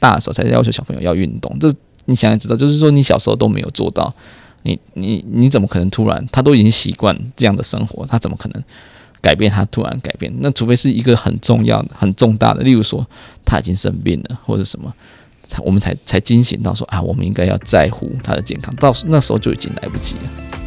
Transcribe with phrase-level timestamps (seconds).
[0.00, 1.56] 大的时候才要求小朋友要运动。
[1.60, 1.72] 这
[2.06, 4.12] 你想也知道，就是说你小时候都没有做到，
[4.62, 8.62] 你你你怎么可能突然他都已经习惯这样的生活，他怎么可能
[9.20, 9.52] 改变？
[9.52, 13.06] 他突然改变，那除非是一个很重要的、很重大的，例如说
[13.44, 14.92] 他已经生病了或者什么，
[15.46, 18.74] 才我们才才惊醒到说啊，我们应该要在乎他的健康。
[18.76, 20.59] 到那时候就已经来不及了。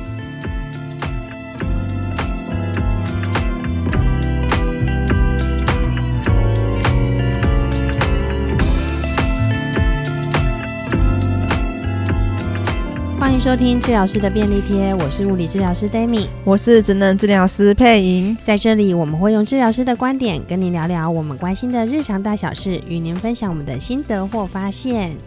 [13.44, 18.38] 收听治疗师的便利贴，我是物理治疗师 Dami，我是职能治疗师佩莹。
[18.42, 25.18] 在这里，我们会用治疗师的观点跟您聊聊我们关心的日常大小事，与您分享我们的心得或发现。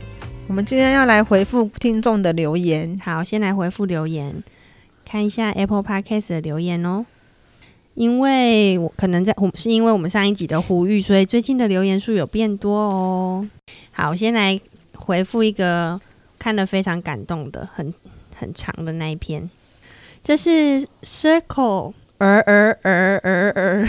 [0.48, 2.98] 我们今天要来回复听众的留言。
[3.05, 4.42] 好，先来回复留言，
[5.05, 7.05] 看一下 Apple Podcast 的留言哦。
[7.92, 13.47] 因为我可能在，我是因为我们上一集的呼吁，所以最近的留言数有变多哦。
[13.92, 14.59] 好，我先来
[14.95, 16.01] 回复一个。
[16.38, 17.92] 看了非常感动的，很
[18.34, 19.50] 很长的那一篇，
[20.22, 23.88] 这是 Circle 儿儿儿儿儿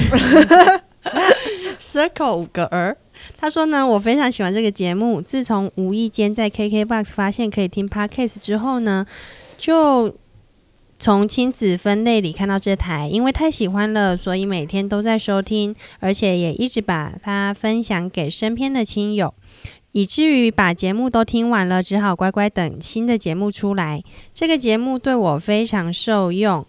[1.80, 2.98] ，Circle 五个儿。
[3.38, 5.22] 他说呢，我非常喜欢这个节目。
[5.22, 9.06] 自从无意间在 KKBOX 发现可以听 Podcast 之后呢，
[9.58, 10.16] 就
[11.00, 19.34] 从亲子分类里看到这台，因为太喜欢了，所以每天都在收听，而且也一直把它分享给身边的亲友。
[19.98, 24.04] 以至于把节目都听完了，只好乖乖等新的节目出来。
[24.32, 26.64] 这个节目对我非常受用，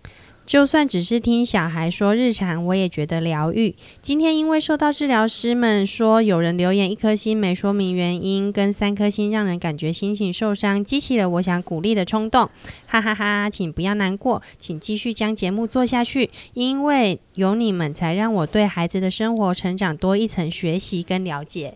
[0.46, 3.74] 就算只是听小孩说日常，我也觉得疗愈。
[4.00, 12.48] 今天因为受到治疗师们说有人留言一颗星没说明原因，跟三颗星让人感觉心情受伤，激起了我想鼓励的冲动。
[12.86, 13.50] 哈哈哈！
[13.50, 21.74] 请不要难过，请继续将节目做下去，因为有你们才让我对孩子的生活成长多一层学习跟了解。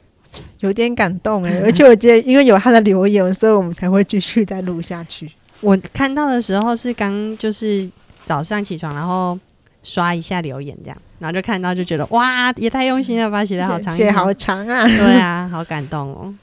[0.61, 5.31] 有点感动哎，而且我觉得，因为有他的留言，所以我们才会继续再录下去。
[5.61, 7.89] 我看到的时候是刚就是
[8.25, 9.39] 早上起床，然后
[9.83, 16.35] 刷一下留言这样，然后就看到就觉得哇，也太用心了吧，写得好长，写好长啊，对啊，好感动哦。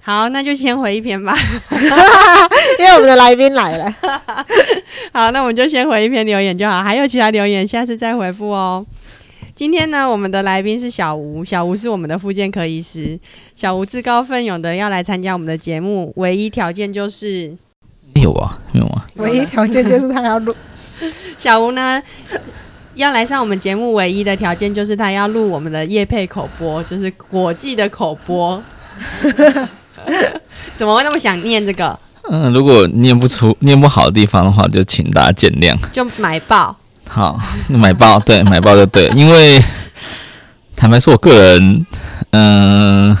[0.00, 1.36] 好，那就先回一篇吧，
[2.78, 3.94] 因为我们的来宾来了。
[5.12, 8.84] 好，那我们就先回一篇留言就好，还有其他留言下次再回复哦。
[9.58, 11.44] 今天呢，我们的来宾是小吴。
[11.44, 13.18] 小吴是我们的复健科医师。
[13.56, 17.52] 小吴自告奋勇的要来参加我们的节目，唯一条件就是
[18.14, 19.04] 没有啊，没有啊。
[19.16, 20.54] 唯一条件就是他要录。
[21.40, 22.00] 小吴呢，
[22.94, 28.62] 要来上我们节目，唯一的条件就是他要录我们的业配口播，就是国际的口播。
[30.76, 31.98] 怎么会那么想念这个？
[32.30, 35.76] 嗯，如果念不出、念不好的地方的话，就请大家见谅。
[35.92, 36.78] 就买爆。
[37.08, 39.60] 好，买爆对，买爆就对，因为
[40.76, 41.86] 坦白说，我个人，
[42.30, 43.18] 嗯、呃，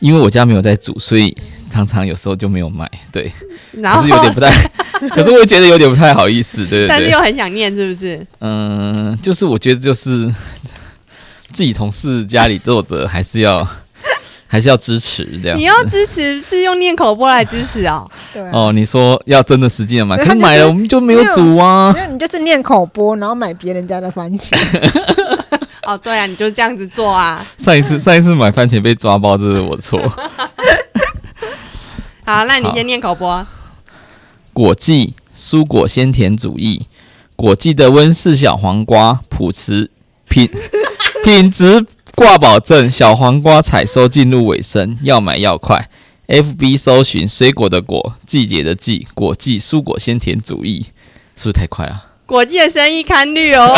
[0.00, 1.34] 因为我家没有在煮，所以
[1.68, 3.32] 常常有时候就没有买，对，
[3.72, 4.50] 然后可是有点不太，
[5.10, 8.26] 可是我也觉得有点不太好意思，对，对，对，但是又很想念，是不是？
[8.40, 10.26] 嗯、呃，就是我觉得就是
[11.52, 13.66] 自己同事家里做的，还是要。
[14.54, 18.08] 还是要支持这样，你要支持是用念口播来支持哦。
[18.32, 18.50] 对啊。
[18.52, 21.92] 哦，你说要真的实际的买，可是买了我们就没有煮啊。
[21.96, 24.54] 因为你就是念口播，然后买别人家的番茄。
[25.82, 27.44] 哦，对啊，你就这样子做啊。
[27.58, 30.00] 上一次 上一次买番茄被抓包，这是我错。
[32.24, 33.44] 好，那你先念口播。
[34.52, 36.86] 果季蔬果鲜甜主义，
[37.34, 39.90] 果季的温室小黄瓜，朴实
[40.28, 40.48] 品
[41.24, 41.84] 品质。
[42.14, 45.88] 挂保证，小黄瓜采收进入尾声，要买要快。
[46.28, 50.86] FB 搜寻水果的果，季节的季，果季蔬果鲜甜主义，
[51.36, 52.10] 是不是太快了？
[52.24, 53.68] 果季的生意堪虑哦。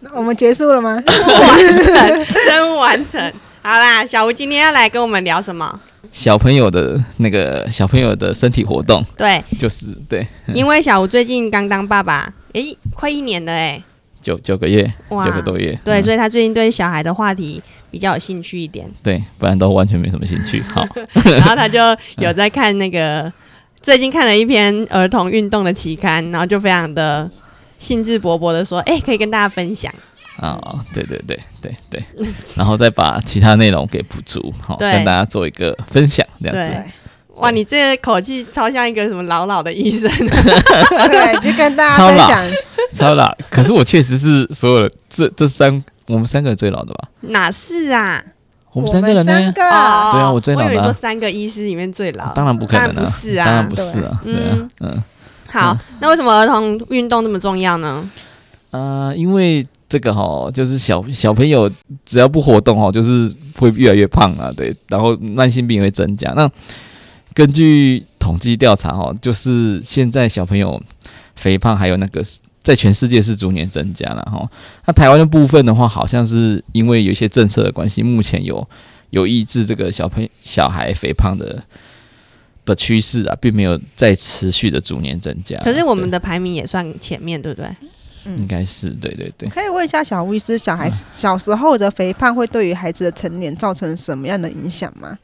[0.00, 0.90] 那我们结束了吗？
[0.90, 3.20] 完成，任务完成。
[3.62, 5.80] 好啦，小吴今天要来跟我们聊什么？
[6.12, 9.04] 小朋友的那个小朋友的身体活动。
[9.16, 10.24] 对，就是对。
[10.54, 13.82] 因为小吴最近刚当爸爸，诶，快一年了诶。
[14.24, 18.86] 九九个月，九个多月，对，所以他最近对小孩的话题比较有兴趣一点。
[19.02, 20.62] 对，不然都完全没什么兴趣。
[20.62, 20.82] 好，
[21.36, 21.78] 然后他就
[22.16, 23.30] 有在看那个，
[23.82, 27.30] 最近看了一篇儿童运动的期刊，然后就非常的
[27.78, 29.92] 兴致勃勃的说：“哎，可以跟大家分享。”
[30.40, 32.02] 啊，对对对对对，
[32.56, 36.90] 然后再把其他内容给补足，好，跟大家做一个分享，这样子。
[37.36, 40.08] 哇，你这口气超像一个什么老老的医生。
[40.18, 42.44] 对，就跟大家分享。
[42.94, 47.08] 超老，可是我确实是所有的这这三，我们三个最老的吧？
[47.22, 48.22] 哪是啊？
[48.72, 49.32] 我们三个人呢？
[49.32, 50.66] 三个，对啊，我最老的。
[50.66, 55.02] 我以为说三个医师里面最老，当然不可能，啊不是啊，当然不是啊，对啊，嗯。
[55.46, 58.08] 好，那为什么儿童运动这么重要呢？
[58.70, 59.66] 呃，因为。
[59.86, 61.70] 这个哈，就是小小朋友
[62.04, 66.32] 只要不活动哈，就是会越来越胖啊，对，然后慢性病也会增加。
[66.32, 66.50] 那
[67.34, 70.80] 根据统计调查哈，就是现在小朋友
[71.34, 72.22] 肥胖还有那个
[72.62, 74.48] 在全世界是逐年增加了哈。
[74.86, 78.66] 那台湾的部分的话，好像是因为有一些政策的关系，目前有
[79.10, 81.62] 有抑制这个小朋小孩肥胖的
[82.64, 85.58] 的趋势啊，并没有在持续的逐年增加。
[85.58, 87.68] 可是我们的排名也算前面，对不对？
[88.26, 95.18] 嗯、应该是对对对，可以问一下小吴医师，小孩小时候的肥胖会对于孩子的成年造成什么样的影响吗？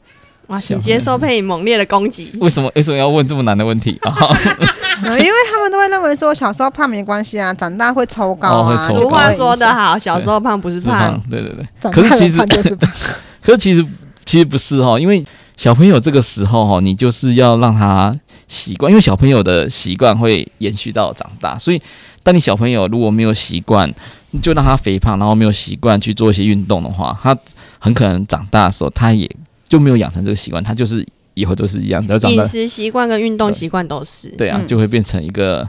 [0.50, 2.32] 哇，请接受佩颖猛烈的攻击。
[2.40, 4.12] 为什么为什么要问这么难的问题 啊？
[5.02, 8.88] 因为他们都会认为说小时候胖没关系啊，长大会抽高啊。
[8.88, 11.90] 俗、哦、话说得好，小时候胖不是胖，对对对。
[11.92, 12.90] 可是其实就是胖，
[13.42, 13.86] 可是其实
[14.26, 15.24] 其实不是哈，因为
[15.56, 18.18] 小朋友这个时候哈，你就是要让他
[18.48, 21.80] 习惯，因为小朋友的习惯会延续到长大，所以。
[22.22, 23.90] 当你小朋友如果没有习惯，
[24.42, 27.34] 就让他肥胖，然后没有习惯去做一些运动的话，他
[27.78, 29.26] 很可能长大的时候他也
[29.70, 32.18] 就没有养成这个习惯，他就是以后都是一样的。
[32.28, 34.28] 饮食习惯跟运动习惯都是。
[34.36, 35.66] 对啊，就会变成一个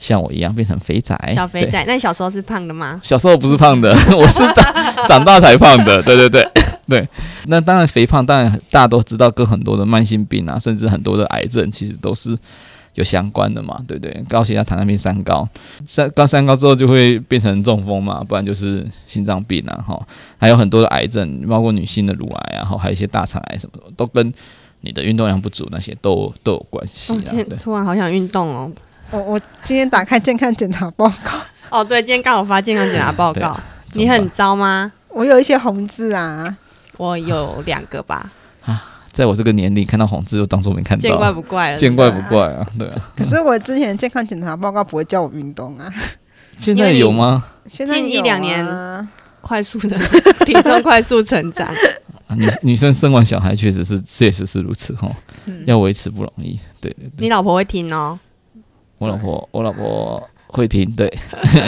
[0.00, 1.14] 像我一样变成肥仔。
[1.36, 3.00] 小肥仔，那你小时候是胖的吗？
[3.04, 6.02] 小时候不是胖的， 我是长长大才胖的。
[6.02, 6.50] 对对对
[6.88, 7.08] 对，
[7.46, 12.36] 那当然肥胖，当然大家都知道，跟很多的慢性病啊，甚至很多的癌症，其实都是。
[12.98, 13.80] 有相关的嘛？
[13.86, 14.24] 对不对？
[14.28, 15.48] 高血压、糖尿病、三高，
[15.86, 20.06] 三高三高之后就会变成中风嘛，不然就是心脏病啊，哈，
[20.36, 24.34] 还有很多的癌症，包括女性的乳癌啊，然后还有一些大肠癌什么的，都跟
[24.80, 27.30] 你的运动量不足那些都都有关系啊。
[27.30, 28.70] 对，突然好想运动哦！
[29.12, 33.58] 我我今天打开健康检查报告，哦，对，今天刚好发健康检查报告，
[33.92, 34.92] 你很糟吗？
[35.10, 36.56] 我有一些红字啊，
[36.96, 38.30] 我有两个吧。
[39.18, 43.12] 在我这个年龄看到红字就当做没看到，见怪不怪了，见怪不怪啊，对啊。
[43.16, 45.92] 可是我之前健康检查报告不会叫我运动啊，
[46.56, 47.44] 现在有吗？
[47.68, 48.64] 近一两年
[49.40, 49.98] 快速的
[50.46, 51.68] 体重快速成长。
[52.36, 55.10] 女女生生完小孩确实是确实是如此哈，
[55.66, 56.56] 要维持不容易。
[56.80, 58.16] 对对对，你老婆会听哦？
[58.98, 61.12] 我老婆我老婆会听，对。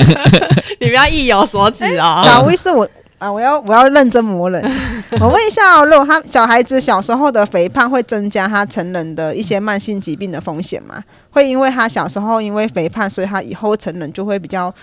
[0.78, 2.22] 你不要意有所指哦。
[2.24, 2.88] 小薇是我。
[3.20, 3.30] 啊！
[3.30, 4.60] 我要我要认真磨人。
[5.20, 11.04] 我问一下哦，如果他小孩子小时候的肥胖会增加他成人的一些慢性疾病的风险吗？
[11.30, 14.74] 会因为他小时候因为肥胖，所以他以后成人就会比较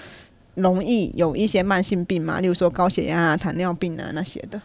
[0.54, 2.40] 容易有一些慢性病吗？
[2.40, 4.62] 例如说高血压啊、糖尿病啊那些的。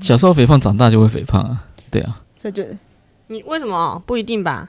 [0.00, 1.64] 小时候肥胖，长大就会肥胖啊？
[1.90, 2.20] 对啊。
[2.40, 2.62] 所以就
[3.26, 4.68] 你为什么不一定吧？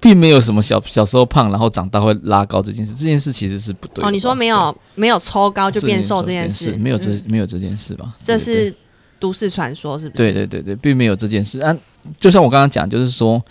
[0.00, 2.94] 并没有什么小小时候胖，然后长大会拉高这件事。
[2.94, 4.06] 这件事其实是不对的。
[4.06, 8.16] 哦，你说没有没有抽高就变瘦这件事，没有这没有这件事吧？
[8.22, 8.72] 这是
[9.18, 10.22] 都市传说，是不是？
[10.22, 11.76] 对对对对，并没有这件事啊。
[12.16, 13.42] 就像我刚刚讲，就是说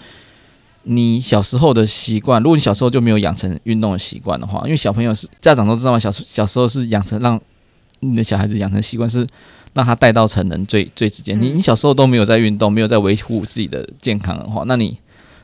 [0.83, 7.37] 你小时候的习惯，如果你小时候就没有养成运动的习惯的话，因为小朋友是家长都知道嘛，小小时候是养成让
[7.99, 9.27] 你的小孩子养成习惯，是
[9.73, 11.35] 让他带到成人最最直接。
[11.35, 14.97] 你你小时候都没有在运动，没有在维护自己的健康的话，那你。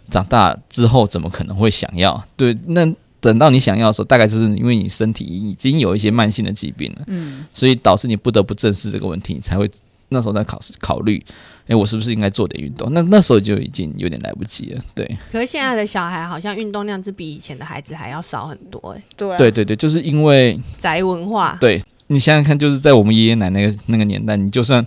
[0.09, 2.21] 长大之后怎么可能会想要？
[2.35, 2.85] 对，那
[3.19, 9.69] 等到你想要的时候，大概就是因为你身体已经有一些慢性的疾病了，嗯，所以导致你不得不正视这个问题，你才会
[10.09, 11.23] 那时候在考试考虑，
[11.67, 12.91] 哎，我是不是应该做点运动？
[12.91, 15.05] 那那时候就已经有点来不及了，对。
[15.31, 21.55] 可是现在的小孩好像运动量是比以前的孩子还要少很多，哎，对，对对对，就是因为宅文化。
[21.61, 24.85] 对，你想想看，就是在我们爷爷奶奶那个年代，你就算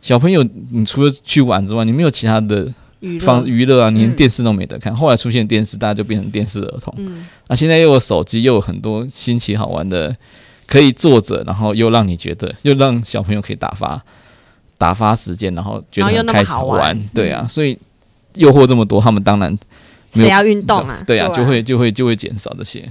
[0.00, 2.72] 小朋友，你除了去玩之外，你没有其他的。
[3.20, 4.92] 放娱乐啊，你连电视都没得看。
[4.92, 6.92] 嗯、后来出现电视，大家就变成电视儿童。
[6.98, 10.14] 嗯，那、啊、现在又有手机，又有很多新奇好玩的，
[10.66, 14.02] 可以坐着，然后又让你觉得，又让小朋友可以打发
[14.76, 16.98] 打发时间，然后觉得很开心好玩。
[17.14, 17.78] 对啊，所以
[18.34, 19.58] 诱惑这么多，他们当然
[20.12, 21.02] 谁要运动 啊？
[21.06, 22.86] 对啊，就会就会就会减少这些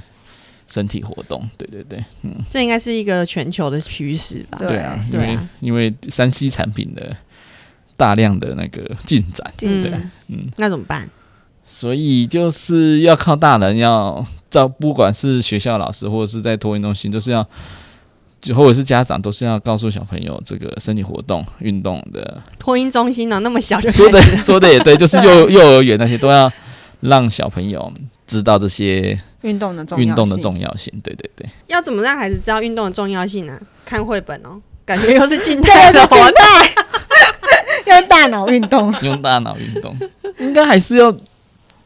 [0.67, 1.47] 身体活动。
[1.55, 4.57] 对对对，嗯，这应该是一个全球的趋势吧？
[4.67, 7.15] 对啊，因为因为山西产品的。
[7.99, 11.09] 大量的那个进展，进展，嗯，那怎么办？
[11.65, 17.45] 所以就是要靠大人要照，不管是学校老师或者是在托运中心，都是要，
[18.41, 22.41] 就或者是家长，都是要告诉小朋友这个身体活动、运动的。
[22.57, 26.49] 托运中心呢、啊，那么小就 说的说的也对，就是幼幼儿园那些都要
[27.01, 27.91] 让小朋友
[28.25, 30.93] 知道这些运动的运动的重要性。
[31.03, 33.59] 对对对，要怎么让孩子知道运动的重要性呢？
[33.85, 36.43] 看绘本哦，感觉又是静态的活动。
[37.87, 39.95] 用大脑运动， 用大脑运动，
[40.39, 41.15] 应该还是要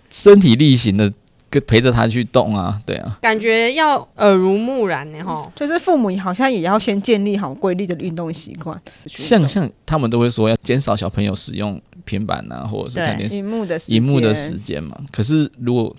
[0.10, 1.12] 身体力行的，
[1.50, 8.80] 跟陪着他去动啊，对啊，感觉要耳濡目染呢，吼，就是父母好像也要先建立好规律的运动习惯。
[9.06, 14.98] 像像他们都会说要减少小朋友使用平板啊，或者是看电视、荧幕的荧幕的时间嘛。
[15.12, 15.96] 可是如果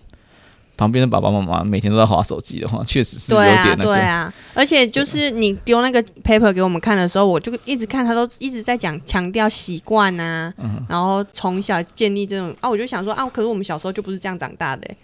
[0.76, 3.84] 旁边的爸爸妈妈每天都在划手机的话，确实是有点那个。
[3.84, 14.96] 对啊，而且就是你丢那个 paper 给我们看的时候，我就一直看，他都一直在讲强调习惯啊，嗯、然后从小建立这种啊，我就想说啊，可是我们小时候就不是这样长大的、欸，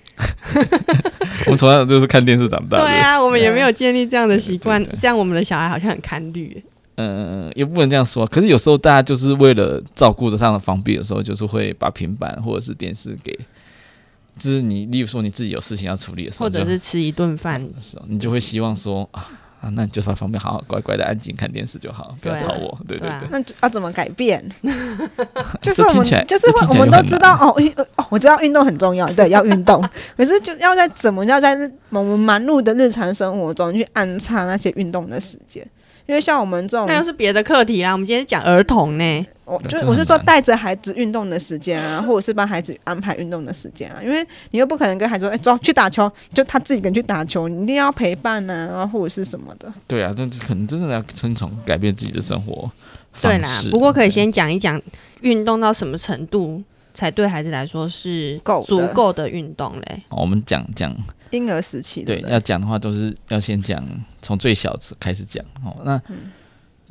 [1.47, 2.85] 我们从小就是看电视长大的。
[2.85, 6.65] 对啊，我们也没有建立这样的习惯，对对对对这样我们的小孩好像很看绿、欸。
[6.97, 8.27] 嗯，也不能这样说。
[8.27, 13.39] 可是有时候大家就是为了照顾得上的方便有时候，就是会把平板或者是电视给。
[14.41, 19.31] 就是你，例如说你自己有事情要处理的时候，或者是吃一顿饭的时候，你就会希望说啊
[19.61, 22.79] 啊，那你就在旁边好好乖乖的安静看电视就好，不要吵我。
[22.89, 23.29] 对对对。
[23.31, 24.43] 那要怎么改变？
[25.61, 27.55] 就是我们就是我们都知道哦，
[27.97, 29.87] 哦，我知道运动很重要，对，要运动。
[30.17, 31.55] 可是就要在怎么要在
[31.91, 35.63] 我们忙碌的日常生活中去安插那些运动的时间。
[36.07, 37.93] 因为像我们这种，那又是别的课题啦。
[37.93, 44.00] 我们今天讲儿童呢，我就我是说带着孩子运动的时间啊，或者是帮孩子安排运动的时间啊。
[44.02, 49.73] 因为你又不可能跟孩子说，哎、欸，走去打球，就他自己跟去打球，你一定要陪伴啊，然后或者是什么的。
[49.87, 52.71] 对啊，但是可能真的要遵从改变自己的生活
[53.12, 53.38] 方式。
[53.38, 54.80] 对啦，不过可以先讲一讲
[55.23, 56.62] 运动到什么程度
[56.95, 60.02] 才对孩子来说是够足够的运动嘞。
[60.11, 60.95] 我们讲讲。
[61.30, 63.80] 婴儿时期对，对，要讲的话都是要先讲
[64.21, 65.76] 从最小开始讲哦。
[65.85, 66.02] 那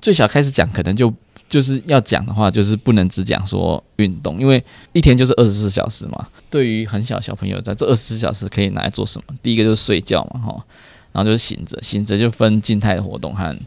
[0.02, 1.14] 最小开始讲，可能就
[1.50, 4.64] 就是要讲的话，就是不能只讲说运动，因为
[4.94, 6.28] 一天就是二十四小时嘛。
[6.50, 9.36] 对于很小小朋友，在这二十四小时可以拿来做什么？
[9.42, 10.66] 第一个就是睡觉嘛，哈，
[11.12, 13.58] 然后就是醒着，醒着就分静态的活动和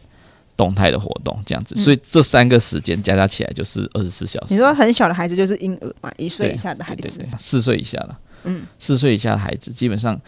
[0.55, 1.75] 动态的活动这样子。
[1.75, 4.53] 所以这三个时间加加起来就是二十四小时。
[4.53, 10.19] 你说很小的孩子就是婴儿嘛，一岁以下的孩子，四岁以下了，嗯，四岁以下的孩子基本上。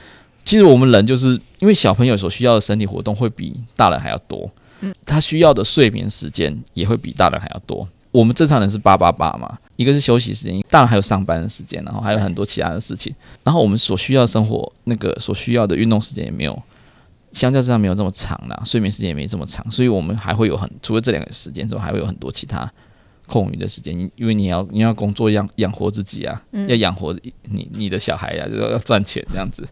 [0.44, 4.48] 其实我们人就是因为小朋友所需要的身体活动会比大人还要多，
[4.82, 7.88] 嗯，他需要的睡眠时间也会比大人还要多。
[8.12, 13.13] 我们正常人是八八八嘛，一个是休息时间，大人还有上班的时间，然后还有很多其他的事情，
[13.44, 16.58] 然后我们所需要的生活那个所需要的运动时间也没有，
[17.34, 22.72] 相较之下没有这么长啦，睡眠时间也没这么长，所以我们还会有很除了这两个时间之外，还会有很多其他
[23.27, 27.13] 空余的时间，因为你要你要工作养养活自己啊，嗯、要养活
[27.50, 29.67] 你你的小孩呀、啊，就要赚钱这样子。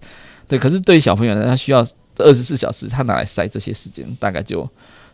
[0.50, 4.70] 对，可是对于小朋友呢，他需要二十四小时，他拿来塞这些时间，大概就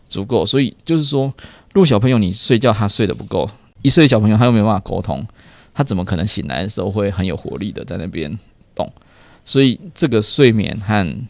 [0.08, 0.44] 足够。
[0.44, 1.32] 所以就是说，
[1.72, 3.48] 如果小朋友你睡觉他睡得不够，
[3.82, 5.26] 一岁小朋友他又没办法沟通，
[5.72, 8.38] 他怎么可能醒来的时候会很有活力的在那边
[8.74, 8.92] 动？
[9.44, 11.26] 所以这个睡眠和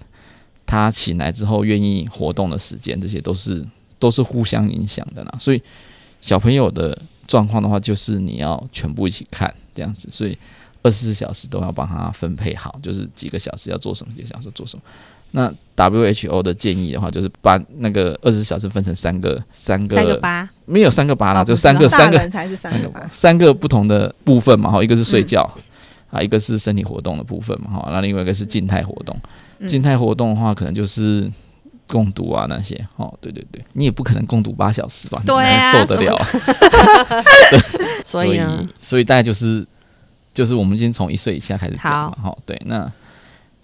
[0.67, 3.65] 他醒来之后愿意活动的时间，这些都是
[3.99, 5.35] 都是互相影响的啦。
[5.39, 5.63] 所以
[6.21, 10.37] 小朋友的状况的话，就是你要全部一起看这样子，所以。
[10.83, 14.83] 二十四小时都要帮他分配好，就是几个小时要做什么，几个小时做什么。
[15.33, 29.17] 那 WHO 的建议的话，就是把那个二十四小时分成三个、三个、三个八，没有三个八啦，哦、就三个、三个才是三个八， 三个不同的部分嘛，哈，一个是睡觉、嗯、啊，一个是身体活动的部分嘛，哈，那另外一个是静态活动。
[29.67, 31.31] 静、嗯、态活动的话，可能就是
[31.87, 35.23] 共读啊那些，哦，对对对，你也不可能共读八小时吧？
[35.25, 36.17] 对啊，你受得了？
[37.51, 37.61] 对
[38.05, 38.41] 所以，
[38.79, 39.67] 所以大概就是。
[40.33, 42.91] 就是我们先从一岁以下开始讲嘛，哈，对，那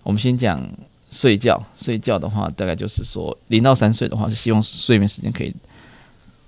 [0.02, 0.60] 我们先讲
[1.10, 1.62] 睡觉。
[1.76, 5.54] 睡觉的话，大概就是说零到三岁的话，是希望睡眠时间可以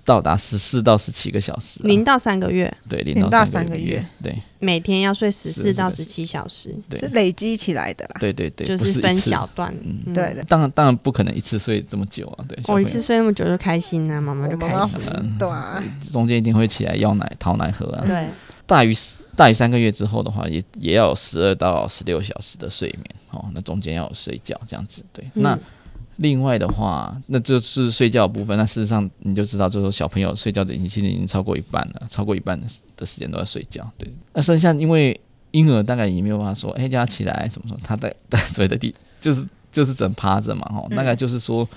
[0.05, 1.79] 到达十四到十七个小时。
[1.83, 8.15] 零到三个月，对，零到三个月，对，每天要睡十四到十七小时，是累积起来的啦。
[8.19, 10.43] 对对对，就是分小段，嗯，对的。
[10.45, 12.57] 当然当然不可能一次睡这么久啊，对。
[12.67, 18.27] 我一次睡那么久就开心啊，妈妈就开心，对啊，中间一定会起来要奶、讨奶喝啊，对。
[18.69, 18.93] 大于
[19.35, 23.49] 大于三个月之后的话，也也要有十二到十六小时的睡眠哦。
[23.51, 25.25] 那中间要有睡觉，这样子对。
[25.33, 25.59] 嗯、那
[26.17, 28.55] 另外的话，那就是睡觉的部分。
[28.55, 33.91] 那事实上你就知道，就是说小朋友睡觉的已经其实已经超过一半了，超过一半的的时间都在睡觉。
[33.97, 34.07] 对。
[34.33, 40.87] 那剩下因为婴儿大概也没有办法说，哎、欸，叫他起来什么什么，他在 在睡的地就是就是整趴着嘛，哈。
[40.95, 41.67] 大概就是说。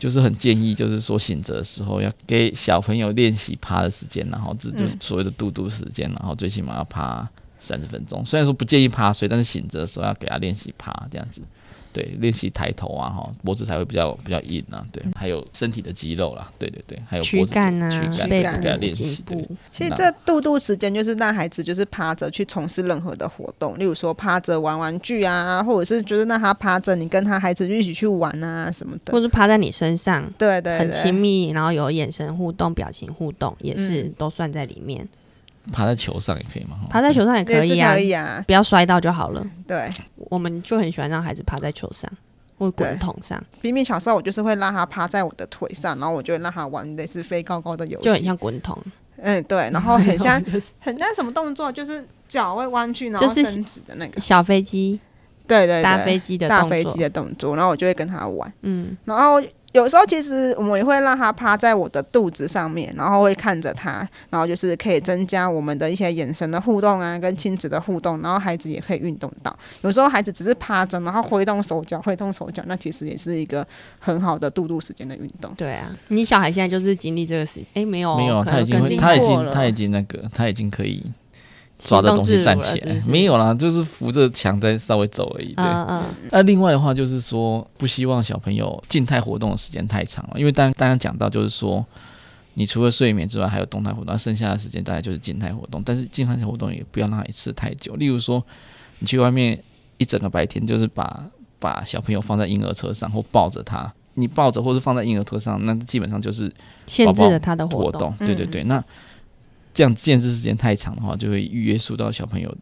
[0.00, 7.28] 就是很建议，就是说醒着的时候要给小朋友练习趴的时间，然后这就所谓的嘟嘟时间，然后最起码要趴
[7.58, 8.24] 三十分钟。
[8.24, 11.42] 虽然说不建议趴睡，但是醒着的时候要给他练习趴这样子。
[11.92, 14.86] 对，练习抬头啊，哈，脖子才会比较比较硬啊。
[14.92, 19.22] 对，还有身体的肌肉啦，对对对，还有脖子躯干啊，躯干背干练习。
[19.26, 35.08] 对，其实这度度时间就是让孩子就是趴着去从事任何的活动，例如说趴着玩玩具啊，或者是就是让他趴着，你跟他孩子一起去玩啊什么的，或者趴在你身上，对对，对，很亲密，然后有眼神互动、表情互动，也是都算在里面。
[35.72, 36.78] 爬在球上也可以吗？
[36.88, 39.46] 爬在球上也可以啊，可以啊，不要摔到就好了。
[39.66, 42.10] 对，我们就很喜欢让孩子趴在球上
[42.58, 43.42] 或滚筒上。
[43.62, 48.76] 明明小时候，我就是会让他趴在我的腿上，然后我就会让他玩类似飞高高的游戏，就很像滚筒。
[49.22, 50.42] 嗯，对，然后很像
[50.80, 54.98] 很像什么动作，就是脚会弯曲，然后伸直的那个、就是、小飞机。
[55.46, 59.42] 对对对，搭飞机的大飞机的动作，然后我就会跟他玩，嗯，然后。
[59.72, 69.56] 有时候其实我们也会让他趴在我的肚子上面，然后会看着他，然后就是可以增加我们的一些眼神的互动啊，跟亲子的互动，然后孩子也可以运动到。
[69.82, 73.64] 有时候孩子只是趴着，然后挥动手脚，挥动手脚，那其实也是一个
[73.98, 75.52] 很好的度度时间的运动。
[75.56, 81.04] 对啊，你小孩现在就是经历这个事，哎，没有，没有，他已经，他已经，他已经那个，他已经可以。
[81.80, 85.54] 抓的东西站起来，是是没有啦，就是扶着墙在稍微走而已。
[85.54, 91.84] 对，那、嗯那、另外的话就是说，不希望小朋友静态活动的时间太长了，因为刚刚讲到，就是说，
[92.54, 95.82] 你除了睡眠之外，还有动态活动，剩下的时间大概就是静态活动。
[95.82, 97.96] 但是静态活动也不要让他一次太久。
[97.96, 98.44] 例如说，
[98.98, 99.58] 你去外面
[99.96, 101.24] 一整个白天，就是把
[101.58, 108.14] 把小朋友放在婴儿车上或抱着他，你抱着或是放在婴儿车上，那基本上就是宝宝限制了他的活动。
[108.18, 108.84] 对对对，那。
[109.72, 112.54] 这样限制时间太长的话，就会约束到小朋友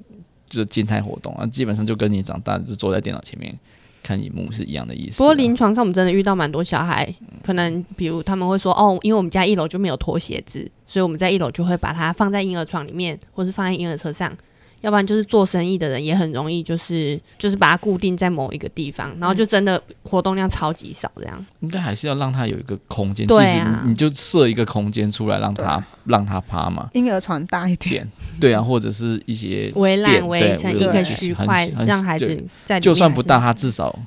[0.48, 3.54] 就是静态活动啊，基本上就跟你长大就坐在电脑前面
[4.02, 5.18] 看荧幕是一样的意思。
[5.18, 7.12] 不过临床上我们真的遇到蛮多小孩，
[7.42, 14.36] 可能比如他们会说哦，因为我们家一楼就没有拖鞋子，所以我们在一楼就会把它放在婴儿床里面，或是放在婴儿车上。
[14.80, 21.46] 要不然就是做生意的人也很容易，就是就是把它固定在某一个地方，然后就真的活动量超级少，这样。
[21.60, 26.88] 应该还是要让他有一个空间，对啊，你就设一个空间出来，让他让他趴嘛。
[26.92, 28.06] 婴儿床大一点，
[28.40, 33.98] 对啊，或者是一些围栏围成一个区块，让孩子在就算不大，他至少。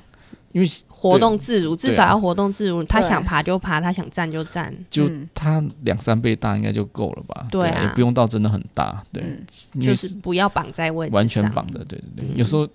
[0.52, 0.68] 因为
[1.02, 2.80] 活动自如，至少要活动自如。
[2.84, 4.72] 他想爬就爬，他想站就站。
[4.88, 7.48] 就他两三倍大应该就够了吧？
[7.50, 9.04] 对啊，也不用到真的很大。
[9.12, 9.22] 对，
[9.80, 11.16] 就是不要绑在位置上。
[11.16, 12.36] 完全绑的，对对对。
[12.36, 12.68] 有时候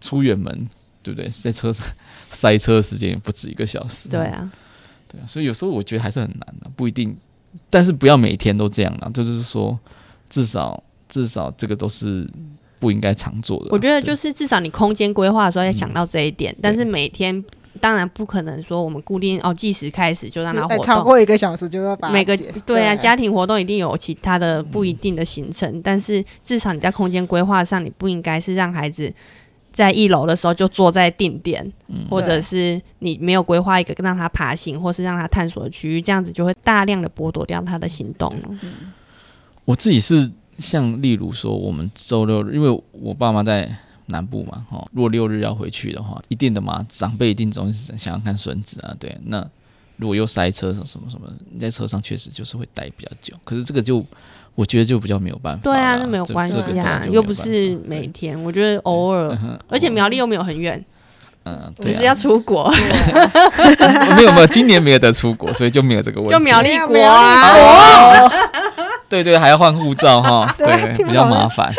[0.00, 0.68] 出远门，
[1.02, 1.28] 对不对？
[1.28, 1.84] 在车上
[2.30, 4.08] 塞车的时间也不止一个小时。
[4.08, 4.48] 对啊，
[5.08, 5.26] 对啊。
[5.26, 7.16] 所以有时候我觉得还是很难的，不一定。
[7.68, 9.76] 但是不要每天都这样啦，就是说
[10.30, 12.30] 至少至少这个都是。
[12.78, 13.70] 不应该常做的。
[13.70, 17.42] 我觉得就是至少你空间规划的时候要想到这一点，嗯、但是每天
[17.76, 29.12] 当然不可能说我们固定哦计时开始就让他活动超过一个小时就要把每个对啊家庭活动一定有其他的不一定的行程，嗯、但是至少你在空间规划上你不应该是让孩子
[29.72, 38.34] 在一楼的时候就坐在定点，嗯、或者是你没有规划一个让他爬行或是让他探索的区域，这样子就会大量的剥夺掉他的行动。
[38.62, 38.92] 嗯、
[39.64, 40.30] 我自己是。
[40.58, 43.70] 像例如说，我们周六日，因为我爸妈在
[44.06, 49.16] 南部嘛，哈，如果六日要回去的话，一定的嘛，长辈一定总是想要看孙子啊，对。
[49.24, 49.44] 那
[49.96, 53.34] 如果又塞车什么什么什么，你在车上确实就是会待比较久。
[53.44, 54.04] 可是这个就
[54.54, 55.60] 我觉得就比较没有办法。
[55.64, 58.40] 对啊，那没有关系啊，又不是每天。
[58.42, 59.36] 我觉得偶尔，
[59.68, 60.84] 而且苗栗又没有很远，
[61.44, 62.70] 嗯，只是要出国。
[64.16, 66.34] 没有没有，今年没有得出国，所以就没有这个问题。
[66.34, 68.30] 就苗栗国啊。
[69.08, 71.72] 对对，还要换护照哈， 对，比较麻烦。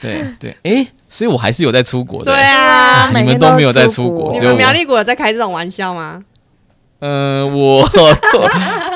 [0.00, 2.32] 对对，哎，所以我还是有在出国的。
[2.32, 6.22] 对啊， 你们都没有在出国，你们苗栗国有在开这种玩笑吗？
[7.02, 7.82] 嗯，我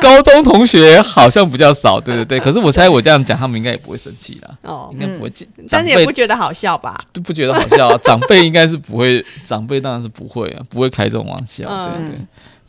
[0.03, 1.99] 高中同学好像比较少。
[1.99, 4.51] 对对对，可是我猜我这样讲，他们应该也不会生气啦。
[4.61, 5.33] 哦，应该不会，
[5.71, 6.95] 但是也不觉得好笑吧？
[7.15, 11.65] 就不觉得好笑，长辈应该是不会，长辈当然是不会啊，不会开这种玩笑。
[11.65, 12.19] 对对。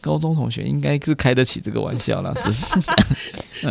[0.06, 2.66] 高中同学应该是开得起这个玩笑啦， 只是，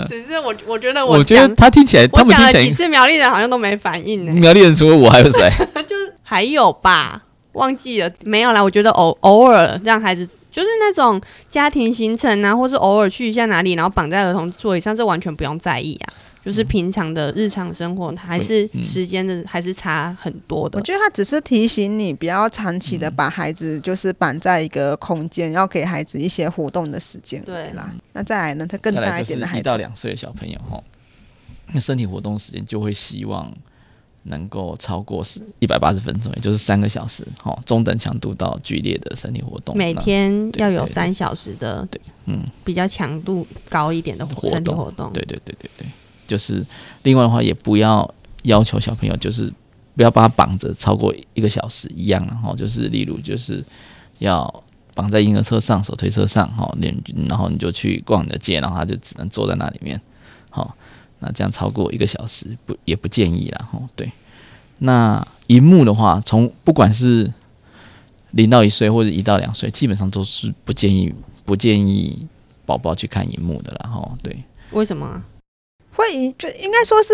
[0.10, 4.32] 只是我我觉得我，我觉得他听起来，他们听起来，几次苗栗人好像都没反应呢。
[4.32, 5.48] 苗栗人除了我还有谁？
[5.86, 8.60] 就是还有吧，忘记了没有啦。
[8.60, 16.12] 我觉得偶偶尔让孩子，就是那种家庭行程啊，或是偶尔去一下哪里，然后绑在儿童座椅上，这完全不用在意啊。
[16.44, 20.78] 就是平常的日常生活，还是时间的，还是差很多的。
[20.78, 27.42] 我觉得他只是提醒你，不要长期的把孩子就是绑在一个空间，要给孩子一些活动的时间。
[27.44, 28.66] 对啦，那再来呢？
[28.66, 30.78] 他更大一点的孩子，一到两岁的小朋友哈，
[31.72, 33.50] 那身体活动时间就会希望
[34.24, 37.26] 能够超过是一百八十分钟，也就是三个小时。
[37.42, 45.10] 哈，中等强度到剧烈的身体活动，每天要有三小时的，对，嗯，比较强度高一点的身体活动。
[45.14, 45.86] 对对对对对。
[46.34, 46.66] 就是
[47.04, 49.52] 另外的话，也不要要求小朋友，就是
[49.94, 53.64] 不要把他绑着超过一个小时一样，然后就是例如就是
[54.18, 54.52] 要
[54.94, 56.76] 绑在婴儿车上、手推车上，哈，
[57.28, 60.00] 然后你就去逛你的街，然后他就只能坐在那里面，
[60.50, 60.76] 好，
[61.20, 64.10] 那这样超过一个小时不也不建议啦，吼，对。
[64.78, 67.32] 那荧幕的话，从不管是
[68.32, 72.26] 零到一岁或者一到两岁，基本上都是不建议不建议
[72.66, 74.36] 宝宝去看荧幕的，然后对。
[74.72, 75.22] 为什么？
[76.04, 77.12] 会就应该说是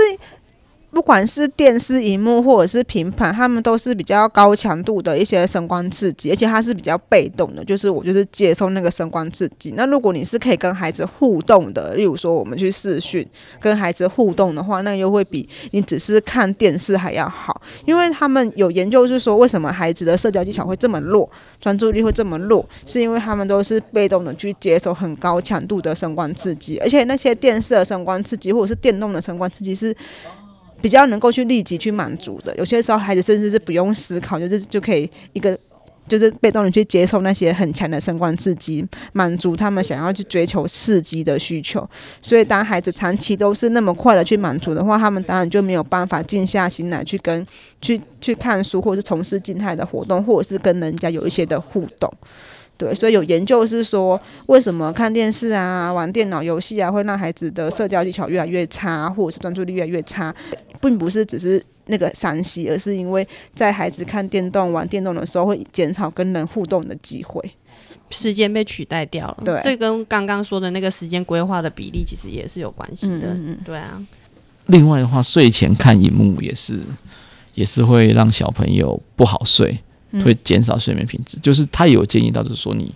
[0.93, 9.73] 不管是电视荧幕或者是平板，他们都是比较高强度的一些声光刺激，而且它是比较被动的，就是我就是接受那个声光刺激。
[9.77, 13.27] 那如果你是可以跟孩子互动的，例如说我们去视讯
[13.61, 29.97] 跟孩子互动的话，那又会比你只是看电视还要好，因为他们有研究是说，为什么孩子的社交技巧会这么弱，专注力会这么弱，是因为他们都是被动的去接受很高强度的声光刺激，而且那些电视的声光刺激或者是电动的声光刺激是。
[30.81, 35.59] 比较能够去立即去满足的，有些时候孩子甚至是不用思考，就是就可以一个
[36.09, 41.89] 就是被动的去接受那些很强的声光刺激，满足他们想要去追求刺激的需求。
[42.21, 47.47] 所以当孩子长期都是那么快的去满足的话，他们当然就没有办法静下心来去跟
[47.81, 52.13] 去去看书，或者是从事静态的活动，或者是跟人家有一些的互动。
[52.77, 60.35] 对，所以有研究是说，为什么看电视啊、玩电脑游戏啊，会让孩子的社交技巧越来越差，或者是专注力越来越差，
[60.81, 67.43] 并不是只是那个山西而是因为在孩子看电动、玩电动的时候，会减少跟人互动的机会，
[68.11, 69.43] 时间被取代掉了。
[69.45, 73.29] 对，这跟刚刚说的那个时间规划的比例其实也是有关系的。
[73.29, 74.03] 嗯嗯，对啊。
[74.67, 76.81] 另外的话，睡前看荧幕也是，
[77.55, 79.79] 也是会让小朋友不好睡。
[80.25, 82.93] 会减少睡眠品质，就是他有建议到，就是说你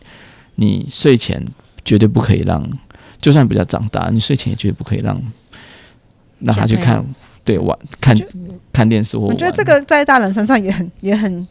[0.57, 1.41] 你睡前
[1.85, 2.69] 绝对不可以让，
[3.21, 5.23] 就算比较长大，你睡前也绝对不可以让
[6.41, 7.07] 让他去看，
[7.45, 8.19] 对，玩看
[8.73, 11.47] 看电视或我觉得这个在大人身上也很也很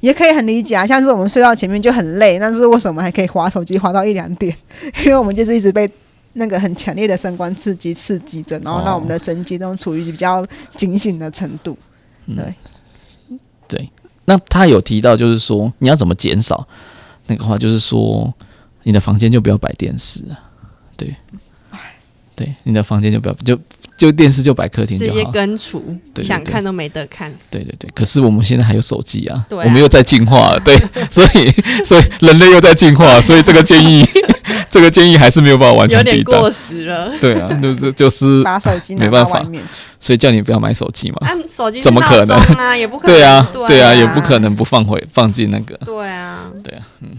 [0.00, 4.54] 也可以很理解啊，像是我们睡到前面就很累，但是为什么还可以划手机划到一两点？
[5.04, 5.90] 因为我们就是一直被
[6.34, 11.76] 那个很强烈的声光刺激刺激着，然后让我们的神经都处于比较警醒的程度，
[12.26, 12.54] 对、
[13.28, 13.90] 嗯、对。
[14.24, 16.66] 那他有提到，就是说你要怎么减少
[17.26, 18.32] 那个话，就是说
[18.84, 20.50] 你的房间就不要摆电视啊，
[20.96, 21.14] 对，
[22.36, 23.58] 对，你的房间就不要就
[24.02, 27.32] 就电视就摆客厅就好，直接根除，想看都没得看。
[27.48, 30.76] 对对对，可是我们现在还有手机啊，我们又在进化了，对，
[31.08, 34.04] 所以所以人类又在进化， 所以这个建议。
[34.68, 37.12] 这个建议还是没有办法完全有点过时了。
[37.20, 39.44] 对啊，就是就是把手机没办法，
[40.00, 41.18] 所以叫你不要买手机嘛。
[41.20, 42.74] 啊，手机怎么可能啊？
[42.76, 43.14] 也不可能。
[43.14, 45.76] 对啊，对啊，对啊，也不可能不放回放进那个。
[45.84, 47.10] 对啊，对啊，嗯，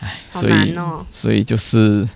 [0.00, 0.74] 哎，所以
[1.10, 2.08] 所以就是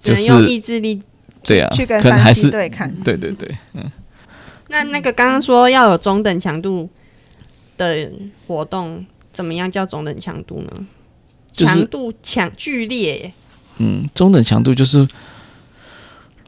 [0.00, 1.00] 就是用意志力，
[1.44, 3.90] 对啊，去跟可能还是对看，对对对，嗯。
[4.68, 6.88] 那那个刚刚说要有中等强度
[7.76, 8.10] 的
[8.46, 10.86] 活动，怎么样叫中等强度呢？
[11.52, 13.32] 强度强剧烈。
[13.76, 15.06] 嗯，中等强度就是，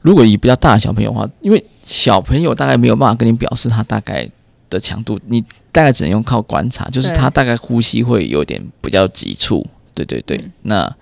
[0.01, 4.27] 如果以比较大的小朋友的话，因为小朋友大概没有办法跟你表示他大概
[4.71, 10.97] 的强度，你大概只能用靠观察，就是他大概呼吸会有点比较急促，对对对，嗯、那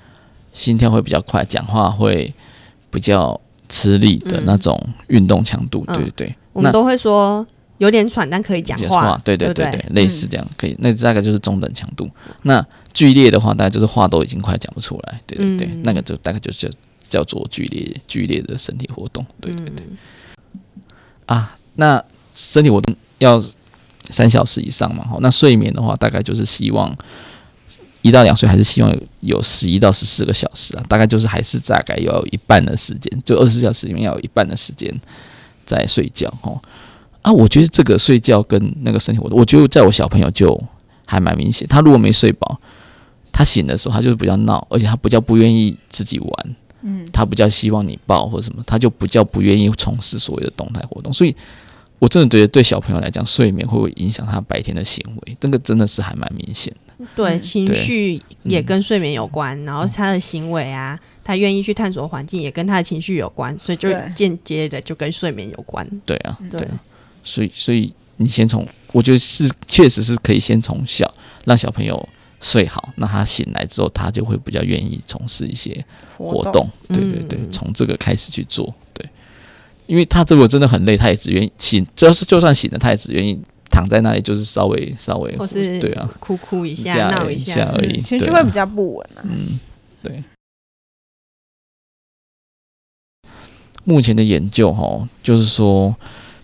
[0.53, 2.35] 心跳会比较快，讲话会
[2.91, 3.41] 比较
[3.73, 7.45] 吃力的那种运动强度，嗯、对对对，嗯、我们都会说
[7.79, 12.09] 有点喘，但可以讲话，对对对对，对对类似这样可以，那大概就是中等强度，
[12.43, 12.65] 那。
[12.95, 16.69] 剧烈的话，大概就是话都已经快讲不出来，对对对，嗯、那个就大概就叫
[17.09, 19.87] 叫做剧烈剧烈的身体活动，对对对。
[19.87, 19.97] 嗯、
[21.25, 22.05] 啊，那
[22.35, 23.43] 身体活动要
[24.11, 26.95] 三小时以上嘛，哈，那睡眠的话，大概就是希望
[28.03, 34.95] 一到两岁还是希望有十一到十四个小时啊，大概就是还是大概要有一半的时间，就二十四小时里面要有一半的时间
[35.65, 36.61] 在睡觉，哦。
[37.23, 40.61] 啊，我觉得这个睡觉跟那个身体活动，我觉得在我小朋友就
[41.07, 42.61] 还蛮明显，他如果没睡饱。
[43.35, 51.11] 他醒的时候，他就是比较闹，而且他比较不愿意自己玩，嗯，他比较希望你抱或者什么，他就比较不愿意从事所谓的动态活动。
[51.11, 51.35] 所以，
[51.99, 55.35] 我真的觉得对小朋友来讲，睡眠会不会影响他白天的行为？
[55.41, 56.92] 这个真的是还蛮明显的。
[57.17, 65.89] 对，情绪也跟睡眠有关，嗯、然后他的行为啊，他愿意去探索环境，也跟他的情绪有关，所以就间接的就跟睡眠有关。
[66.05, 66.81] 对啊，对啊，
[67.25, 71.13] 所以，所以你先从，我觉得是确实是可以先从小
[71.45, 72.09] 让小朋友。
[72.45, 75.73] 睡好，那他醒来之后，他就会比较愿意从事一些
[76.19, 76.43] 活动。
[76.43, 78.75] 活动对对对，从、嗯、这个开始去做。
[78.93, 79.09] 对，
[79.87, 83.41] 因为他如果真的很累，他也只愿意醒，就是就算醒了，他也只愿意
[83.73, 89.25] 躺在那里，就是稍微稍微，或是对啊，哭哭一下，闹一下而已，情绪会比较不稳啊。
[89.25, 89.59] 嗯，
[90.03, 90.23] 对。
[93.85, 95.93] 目前的研究哈，就是说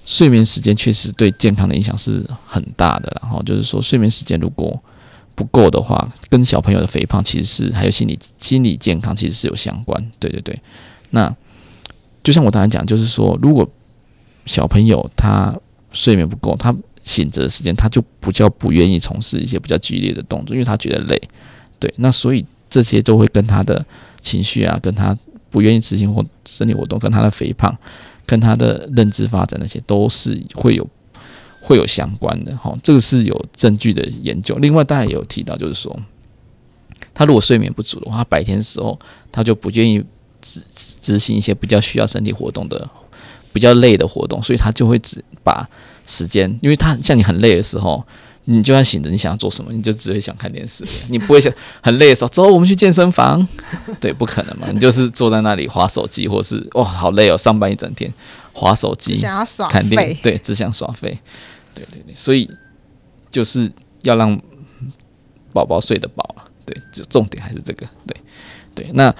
[0.04, 3.16] 睡眠时间确实对健康的影响是很大的。
[3.22, 4.82] 然后就是说，睡眠时间如果
[5.36, 10.10] 不够的话，跟小朋友的肥胖其实是还有心理心理健康其实是有相关。
[10.18, 10.58] 对对对，
[11.10, 11.32] 那
[12.24, 13.70] 就像我刚才讲，就是说，如果
[14.44, 15.54] 小朋友他
[15.92, 16.74] 睡眠不够，他
[17.08, 21.18] 醒着的时间他就比较不愿意从事一些比较剧烈的动作，因为他觉得累。
[21.80, 23.84] 对，那所以这些都会跟他的
[24.20, 25.16] 情绪啊，跟他
[25.50, 27.74] 不愿意执行或身体活动，跟他的肥胖，
[28.26, 30.86] 跟他的认知发展那些都是会有
[31.62, 34.54] 会有相关的哈，这个是有证据的研究。
[34.56, 35.98] 另外，大家也有提到，就是说，
[37.14, 38.98] 他如果睡眠不足的话，白天的时候
[39.32, 40.04] 他就不愿意
[40.42, 40.60] 执
[41.00, 42.88] 执行一些比较需要身体活动的、
[43.52, 45.68] 比较累的活动，所以他就会只把
[46.08, 48.04] 时间，因为他像你很累的时候。
[48.50, 50.82] 你就算醒着，你想要做什么，你就只会想看电视。
[51.10, 53.46] 你不会想很累的时候，走，我们去健身房。
[54.00, 54.68] 对，不可能嘛。
[54.72, 58.10] 你就是坐在那里划手机，或是哇，好累哦，上班一整天，
[58.54, 61.18] 划手机，想要耍看电影，对，只想耍废。
[61.74, 62.50] 对对对，所以
[63.30, 64.40] 就是要让
[65.52, 66.44] 宝宝睡得饱了。
[66.64, 67.86] 对，就重点还是这个。
[68.06, 68.16] 对
[68.74, 69.14] 对，那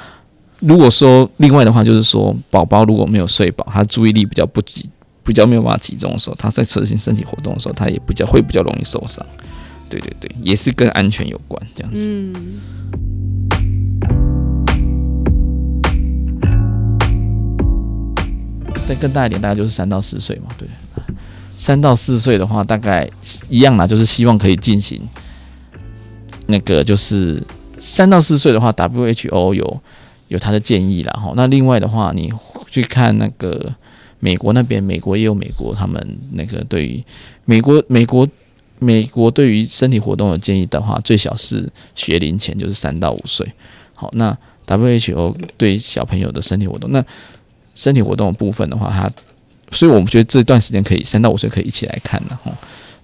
[0.61, 4.89] 如果说另外的话，就是说宝宝如果没有睡饱，他注意力比较不集。
[5.29, 9.23] 比较没有办法集中的时候，他在执行身体活动的时候，他也比较会比较容易受伤。
[9.91, 12.09] 对对对，也是跟安全有关这样子。
[12.09, 12.33] 嗯。
[18.89, 20.47] 再更大一点，大概就是三到四岁嘛。
[20.57, 20.67] 对，
[21.59, 23.07] 三到四岁的话，大概
[23.51, 24.99] 一样啦，就是希望可以进行
[26.47, 27.43] 那个，就是
[27.79, 29.81] 三到四岁的话，WHO 有
[30.29, 31.13] 有他的建议啦。
[31.13, 31.35] 哈。
[31.37, 32.33] 那另外的话，你
[32.71, 33.75] 去看那个。
[34.21, 37.03] 美国那边，美国也有美国他们那个对于
[37.45, 38.29] 美国美国
[38.81, 43.47] 美国对于身体活动的建议的话，最小是学龄前就是三到五岁。
[43.95, 47.05] 好，那 WHO 对小朋友的身体活动，那
[47.75, 49.09] 身体活动的部分的话，它
[49.71, 52.53] 所以我们觉得这段时间可以三到五岁可以一起来看的哈。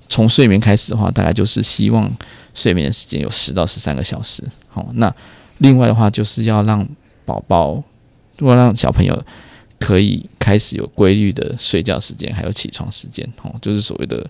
[0.09, 2.11] 从睡眠开始的话，大概就是希望
[2.55, 4.43] 睡眠的时间有十到十三个小时。
[4.69, 5.15] 好，那
[5.59, 6.87] 另外的话就是要让
[7.25, 7.83] 宝宝，
[8.39, 9.25] 如果让小朋友。
[9.79, 14.25] 可以开始有规律的睡觉时间，还有起床时间，哦，就是所谓的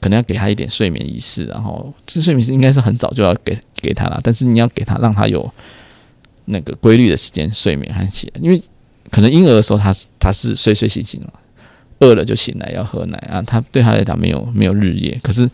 [0.00, 5.50] 可能要给他一点睡眠仪式，然后这睡眠是应该是很早就要给给他了，但是你要给他让他有
[6.44, 8.62] 那个规律的时间睡眠和起来，因为
[9.10, 11.32] 可能婴儿的时候他是他是睡睡醒醒嘛，
[12.00, 15.50] 饿了就醒来要喝奶啊，他对他来讲没有没有日夜，可是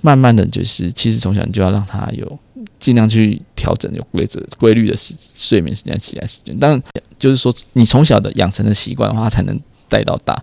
[0.00, 2.38] 慢慢的就是其实从小你就要让他有。
[2.78, 6.58] 尽量去调整有规则、规律的时睡眠时间、起来时间。
[6.58, 6.82] 当然，
[7.18, 10.42] 就是说你从小的养成的习惯的话，才能带到大，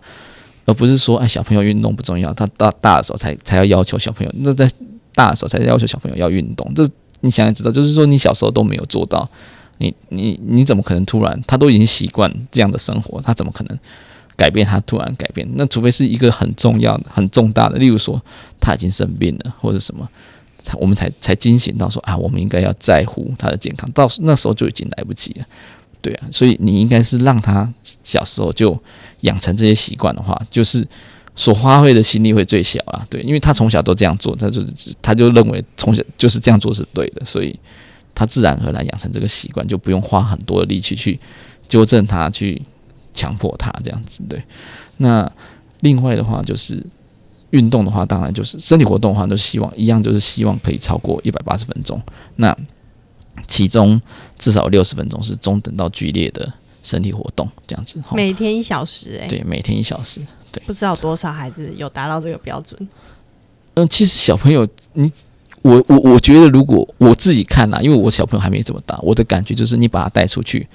[0.65, 4.34] 而不是说哎，小朋友运动不重要，他到大的时候才才要要求小朋友。
[4.38, 4.69] 那在
[5.13, 6.88] 大的时候才要求小朋友要运动，这
[7.21, 9.27] 你想也知道，就是说你小时候都没有做到，
[9.79, 13.77] 你你你怎么可能突然他都已经习惯这样的生活，他怎么可能
[14.36, 14.65] 改变？
[14.65, 18.21] 他突然改变，那除非是一个很重要的、很重大的，例如说
[18.60, 20.08] 他已经生病了，或者什么。
[20.62, 25.45] 才我们才才惊醒到说啊，我们应该要在乎他的健康，到那时候就已经来不及了，
[26.02, 28.78] 对啊，所以你应该是让他小时候就
[29.22, 30.88] 养成这些习惯的话，就是
[31.36, 34.62] 所花费的心力会最小啦，对，因为他从小都这样做，他就
[35.02, 37.58] 他就认为从小就是这样做是对的，所以
[38.13, 41.19] 他自然而然养成这个习惯，就不用花很多的力气去
[41.67, 42.62] 纠正他，去
[43.13, 44.43] 强迫他这样子，对。
[44.98, 45.32] 那
[45.80, 46.86] 另外的话就是。
[47.52, 52.02] 运动的话，当然就是身体活动的话，都希望一样，就是希望可以超过一百八十分钟。
[52.36, 52.56] 那
[53.48, 54.00] 其中
[54.38, 56.52] 至少六十分钟是中等到剧烈的
[56.84, 58.02] 身体活动，这样子。
[58.14, 60.62] 每天一小时，欸，诶，对，每天一小时，对。
[60.66, 62.88] 不知道多少孩子有达到这个标准？
[63.76, 65.12] 嗯，其实小朋友，你
[65.62, 70.68] 我我我觉得，如果我自己看啦，因为我小朋友还没这么大，我的感觉就是，你把他带出去。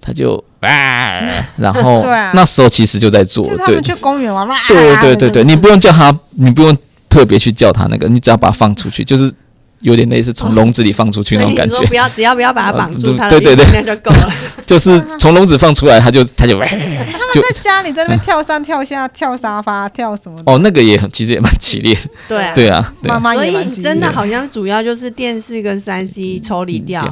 [0.00, 6.76] 他就啊，然后那时候其实就在做，对，他们去公园玩，对对对对，你不用叫他，你不用
[7.08, 9.32] 特别去叫他那个，你只要把他放出去，就是
[9.80, 11.82] 有点类似从笼子里放出去那种 感觉。
[11.86, 14.32] 不要，只要不要把他绑住，他对对对，就够了。
[14.64, 16.56] 就是从笼子放出来，他就 他就。
[16.60, 20.40] 他们在家里在那边跳上跳下，跳沙发，跳什么？
[20.46, 22.00] 哦，那个也很，其实也蛮激烈的。
[22.28, 27.02] 对啊，对啊，妈妈也蛮真的好像主要就是电视跟三 C 抽离掉。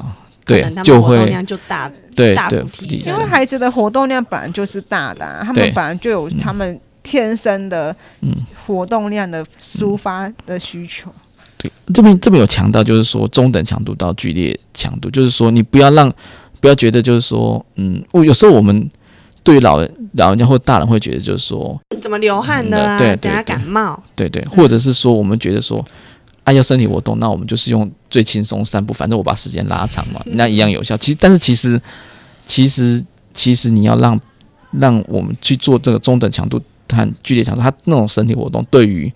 [0.51, 2.65] 对，就会量就大，对大对，
[3.07, 7.95] 因为孩子的活动量本来就是大的，啊，他们本来就有他们天生的
[8.67, 11.11] 活动量的抒发的需求。
[11.57, 16.13] 对，这边这边有强调，就是说中等强度到剧烈强度，就是说你不要让
[16.61, 18.91] 不要觉得就是说，嗯，我有时候我们
[19.43, 22.99] 对于老人老人家或大人会觉得就是说，怎么流汗的啊？
[22.99, 25.85] 对，等下感冒，对对，或者是说我们觉得说。
[26.51, 30.97] 啊，要身体活动，那我们就是用最轻松散步，反正我把时间拉长嘛，那一样有效。
[30.97, 31.81] 其实，但是其实，
[32.45, 34.21] 其实，其实你要让
[34.73, 39.13] 让我们去做这个中等强度和剧烈强度，它那种身体活动对于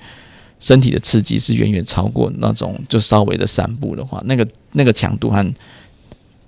[0.60, 5.54] 身体的刺激是远远超过那种就稍微的散步的话，那个那个强度和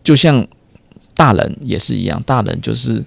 [0.05, 0.47] 就像
[1.15, 3.05] 大人也是一样，大人就是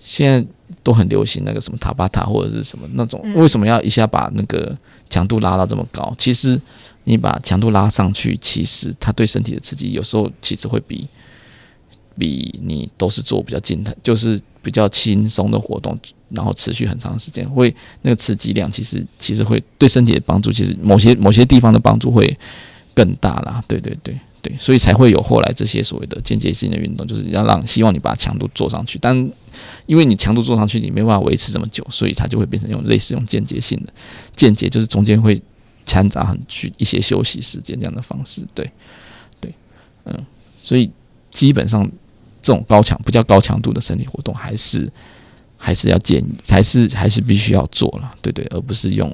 [0.00, 0.46] 现在
[0.82, 4.76] 都很流行那个什么塔巴塔或者是什么那种，为什么要一下把那个。
[5.10, 6.58] 强度拉到这么高，其实
[7.04, 11.06] 你把强度拉上去，其实它对身体的刺激有时候其实会比
[12.16, 22.38] 比你都是做比较静态，就是比较轻松的活动，然后持续很长时间，会那个刺激量其实其实会对身体的帮助，其实某些某些地方的帮助会
[22.94, 23.62] 更大啦。
[23.66, 29.14] 对对对对，所以才会有后来这些所谓的间接性的运动，就是要让希望你把强度做上去，但
[29.86, 33.92] 因为你强度做上去，你没办法维持这么久，所以它就会变成用类似用间接性的
[34.34, 35.40] 间接，就是中间会
[35.84, 38.46] 掺杂很去一些休息时间这样的方式。
[38.54, 38.70] 对
[39.40, 39.54] 对，
[40.04, 40.26] 嗯，
[40.62, 40.90] 所以。
[41.32, 41.88] 基本上，
[42.42, 44.92] 这种高强不叫高强度的身体活动，还是
[45.56, 49.08] 还是要建议，还是还是必须要做了，对对，而不是用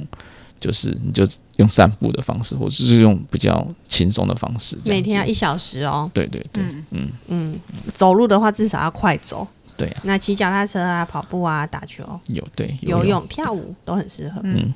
[0.61, 4.77] 就是你就用散步的方式，或者是用比较轻松的方式。
[4.85, 6.11] 每天要一小时哦。
[6.15, 7.61] 对对对，嗯嗯嗯，
[7.95, 9.47] 走路的话至少要快走。
[9.77, 10.01] 对啊。
[10.05, 14.41] 那骑脚踏车啊、跑步啊、打球有对游泳、跳舞都很适合。
[14.45, 14.73] 嗯，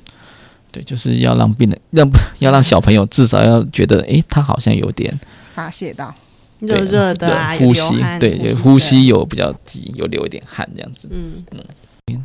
[0.71, 5.19] 对，就是要让病人 让要让小朋友至少要觉得，诶，他好像有点
[5.53, 6.13] 发泄到。
[6.59, 11.09] 热热的啊，呼吸对，呼吸有比较急，有流一点汗这样子。
[11.11, 11.59] 嗯嗯，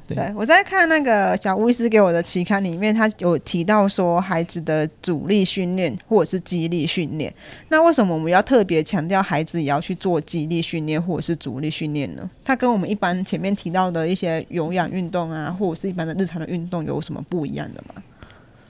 [0.07, 0.17] 对。
[0.37, 7.33] 我在看那个小巫医师给我的期刊里面，他有提到说孩子的阻力训练或者是激励训练。
[7.69, 12.29] 那为什么我们要特别强调孩子也要去做激励训练或者是阻力训练呢？
[12.45, 18.03] 它跟我们一般前面提到的一些有氧运动啊，或者是一般的日常的运动有什么不一样的吗？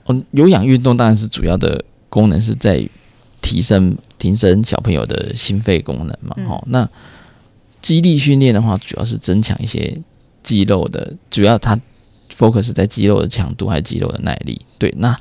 [0.07, 2.89] 嗯，有氧运动当然是主要的功能是在于。
[3.39, 6.89] 提升提升小朋友的心肺功能嘛，好、嗯，那
[7.81, 9.95] 激励训练的话，主要是增强一些
[10.47, 11.77] 肌肉的，主要它
[12.33, 14.57] focus 在肌肉的强度还有肌肉的耐力。
[14.77, 15.13] 对，那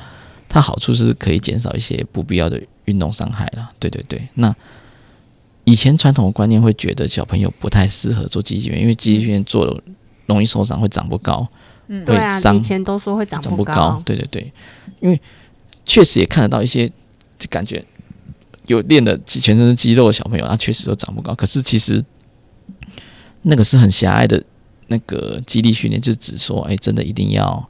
[0.49, 3.69] 它好处是可以减少一些不必要的运动伤害啦。
[3.81, 4.55] 对对对，那
[5.65, 9.83] 以前传统的观念会觉得小朋友不太适合做肌力训练，因为肌力训练做了
[10.27, 11.45] 容易受伤，会长不高。
[11.89, 13.75] 嗯，对啊，以前都说会长不高。
[13.75, 14.03] 长不高。
[14.05, 14.53] 对对对，
[15.01, 15.21] 因为
[15.85, 16.89] 确实也看得到一些
[17.37, 17.85] 就感觉。
[18.67, 21.33] 有练的全身是肌肉的小朋友，他确实都长不高。
[21.37, 22.05] 可是其实
[23.43, 24.43] 那个是很狭隘的
[24.89, 27.69] 那个肌力训练，就只说，哎、欸，真的一定要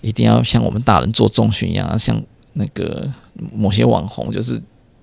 [0.00, 2.20] 一定要像我们大人做重训一样，像
[2.54, 3.10] 那个
[3.54, 4.60] 某些网红，就是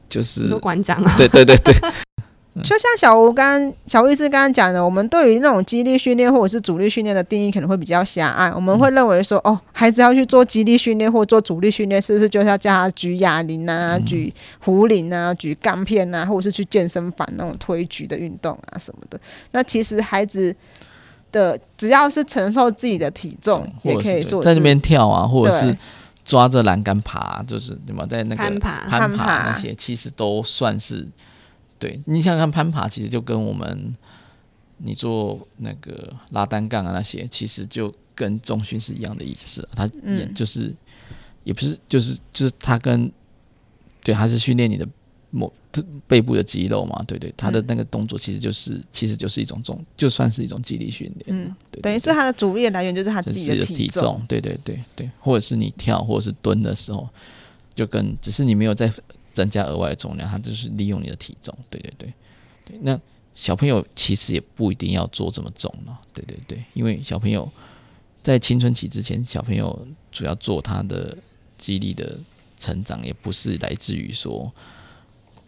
[0.09, 1.73] 就是馆长啊，对对对对。
[2.63, 8.51] 就像小吴刚、小吴医师刚刚讲的，我们对于那种肌力训练或者是阻力训练的定义可能会比较狭隘。
[8.51, 19.17] 我们会认为说，哦，孩子要去做肌力训练或做阻力训练，是不是就是要叫他举哑铃啊、举壶铃啊、举杠片啊，或者是去健身房那种推举的运动啊什么的？
[19.51, 20.53] 那其实孩子
[21.31, 25.75] 的只要是承受自己的体重，也可以做在那边跳啊，或者是
[26.23, 31.07] 抓着栏杆爬，就是怎么在那个攀爬、攀爬那些，其实都算是。
[31.79, 33.95] 对，你想想看，攀爬其实就跟我们
[34.77, 39.67] 你做那个拉单杠啊那些，其实就跟重训是一样的意思。
[39.75, 40.77] 它也就是、嗯、
[41.45, 43.11] 也不是，就是就是它跟
[44.03, 44.87] 对，还是训练你的
[45.31, 45.51] 某
[46.07, 47.03] 背部的肌肉嘛。
[47.07, 51.25] 对对，他的那个动作其实就是、嗯、其实就是一种重，就算是一种肌力训练。
[51.27, 54.23] 嗯，对等于是他的主力来源就是他自己的体重。
[54.27, 57.09] 对对对对，或者是你跳或者是蹲的时候，
[57.73, 58.91] 就跟只是你没有在。
[59.33, 61.57] 增加额外的重量，他就是利用你的体重。
[61.69, 62.13] 对对对，
[62.65, 62.77] 对。
[62.81, 62.99] 那
[63.33, 65.97] 小朋友其实也不一定要做这么重了。
[66.13, 67.49] 对对对，因为小朋友
[68.21, 71.17] 在青春期之前，小朋友主要做他的
[71.57, 72.19] 肌力的
[72.59, 74.51] 成长，也不是来自于说，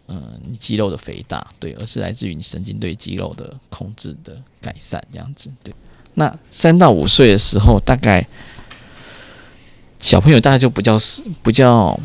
[0.06, 5.50] 嗯、呃，你肌肉的肥大，对，而是来自于你神经对肌肉的控制的改善这样子。
[5.62, 5.74] 对。
[6.14, 8.26] 那三到五岁的时候，大概
[9.98, 11.98] 小朋友大概就比较是比较。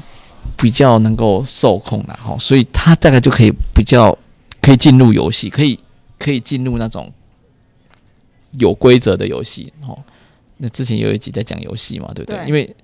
[0.57, 4.17] 比较能够受控了哈，所以他大概就可以比较
[4.61, 5.79] 可以进入游戏，可以
[6.17, 7.09] 可以进入那种
[8.57, 9.97] 有规则的游戏哈。
[10.57, 12.39] 那之前有一集在讲游戏嘛，对不对？
[12.39, 12.75] 对，因为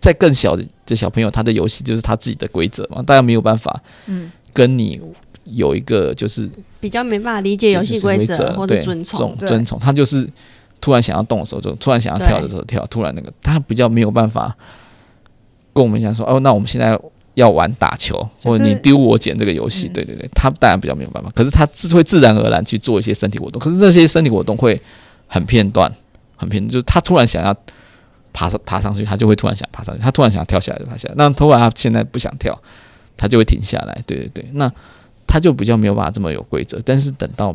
[0.00, 4.98] 在更小的小朋友，他的游戏就是他自己的规则嘛，大家没有办法嗯跟你
[5.44, 6.48] 有一个就是
[6.80, 10.26] 比较没办法理解游戏规则或者遵从遵从，他就是
[10.80, 14.56] 突然想要动的时候就突然想要跳的时候跳，突然那个他比较没有办法
[15.74, 16.98] 跟我们讲说哦，那我们现在。
[17.34, 21.28] 要玩打球，或者你丢我捡这个游戏，对对对，他当然比较没有办法。
[21.34, 24.80] 可是他自会自然而然去做一些身体活动，可是这些身体活动会
[25.26, 25.92] 很片段，
[26.36, 27.52] 很片段，就是他突然想要
[28.32, 31.14] 爬上爬上去，他就会突然想爬上去；他突然想要跳下来就爬下来。
[31.18, 32.56] 那突然他现在不想跳，
[33.16, 34.02] 他就会停下来。
[34.06, 34.72] 对对对，那
[35.26, 36.80] 他就比较没有办法这么有规则。
[36.84, 37.54] 但是等到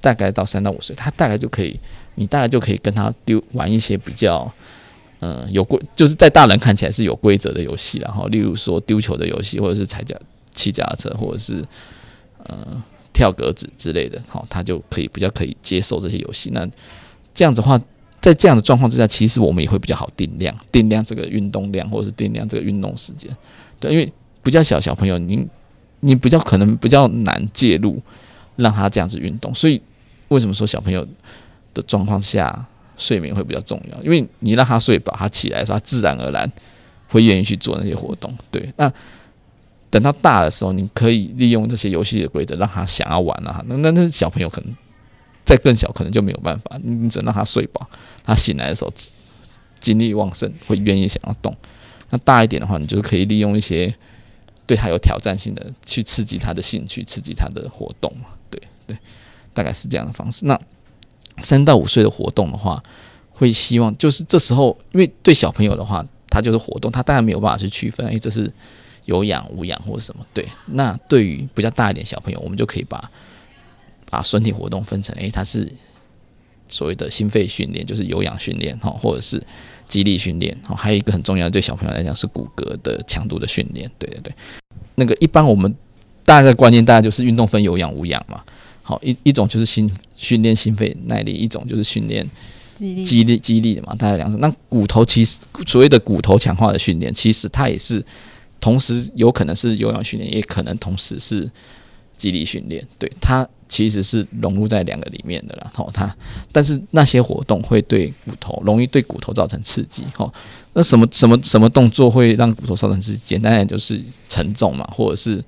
[0.00, 1.78] 大概到三到五岁，他大概就可以，
[2.14, 4.52] 你大概就可以跟他丢玩一些比较。
[5.24, 10.16] 嗯，有规就是在大人看起来是有规则的游戏，然后例如说丢球的游戏，或者是踩脚
[10.52, 11.64] 骑脚踏车，或者是
[12.42, 12.82] 呃
[13.12, 16.50] 跳格子之类的，好，他就可以比较可以接受这些游戏。
[16.50, 16.68] 那
[17.32, 17.80] 这样子的话，
[18.20, 23.30] 在这样的状况之下，其实我们也会比较好定量，定量这个运动量，或者是定量这个运动时间。
[23.78, 24.12] 对，因为
[24.42, 25.46] 比较小小朋友，你
[26.00, 28.00] 你比较可能比较难介入
[28.56, 29.54] 让他这样子运动。
[29.54, 29.80] 所以
[30.28, 31.06] 为什么说小朋友
[31.74, 32.66] 的状况下
[32.96, 34.02] 睡眠会比较重要？
[34.02, 36.50] 因为你让他睡饱，他起来的时候，他自然而然
[37.08, 38.32] 会愿意去做那些活动。
[38.50, 38.92] 对，那
[39.90, 43.62] 等到大的时候，你可以利用这些游戏的规则，让他想要玩啊。
[43.68, 44.74] 那那那小朋友可能
[45.44, 46.78] 再更小，可能就没有办法。
[46.82, 47.88] 你只能让他睡饱，
[48.24, 48.92] 他醒来的时候
[49.80, 51.54] 精力旺盛，会愿意想要动。
[52.10, 53.94] 那大一点的话，你就可以利用一些
[54.72, 58.28] 对他有挑战性的，去刺激他的兴趣，刺激他的活动嘛。
[58.48, 58.96] 对对，
[59.52, 60.46] 大概是这样的方式。
[60.46, 60.58] 那
[61.42, 62.82] 三到五岁的活动的话，
[63.32, 68.50] 会希望就是这时候，因为对小朋友的话，他就是活动，他当然没有办法去区分，哎，这是
[69.04, 70.24] 有氧、无氧或者什么。
[70.32, 73.10] 对，那对于比较大一点小朋友，我们就可以把
[74.08, 75.70] 把身体活动分成，哎，他是
[76.66, 79.42] 所谓的心肺训练，就是有氧训练哈，或者是。
[79.92, 83.90] 肌力训练，好，还有一个很重要的，对小朋友来讲是骨骼的强度的训练。
[83.98, 84.32] 对对对，
[84.94, 85.70] 那个一般我们
[86.24, 88.42] 大家的观念，大家就是运动分有氧无氧嘛。
[88.82, 92.26] 好，一一种就是心训练心肺耐力，一种就是训练
[92.74, 93.94] 肌力肌力肌力的嘛。
[93.96, 94.40] 大概两种。
[94.40, 95.36] 那骨头其实
[95.66, 98.02] 所谓的骨头强化的训练，其实它也是
[98.62, 101.46] 同时有可能是有氧训练，也可能同时是
[102.16, 102.82] 肌力训练。
[102.98, 103.46] 对它。
[103.72, 106.14] 其实是融入在两个里面的啦，吼，它，
[106.52, 110.30] 但是那些活动会对骨头容易对骨头造成刺激，吼，
[110.74, 113.18] 那什么什么什么动作会让骨头造成刺激？
[113.24, 113.98] 简单点就是
[114.28, 115.42] 沉重嘛，或者是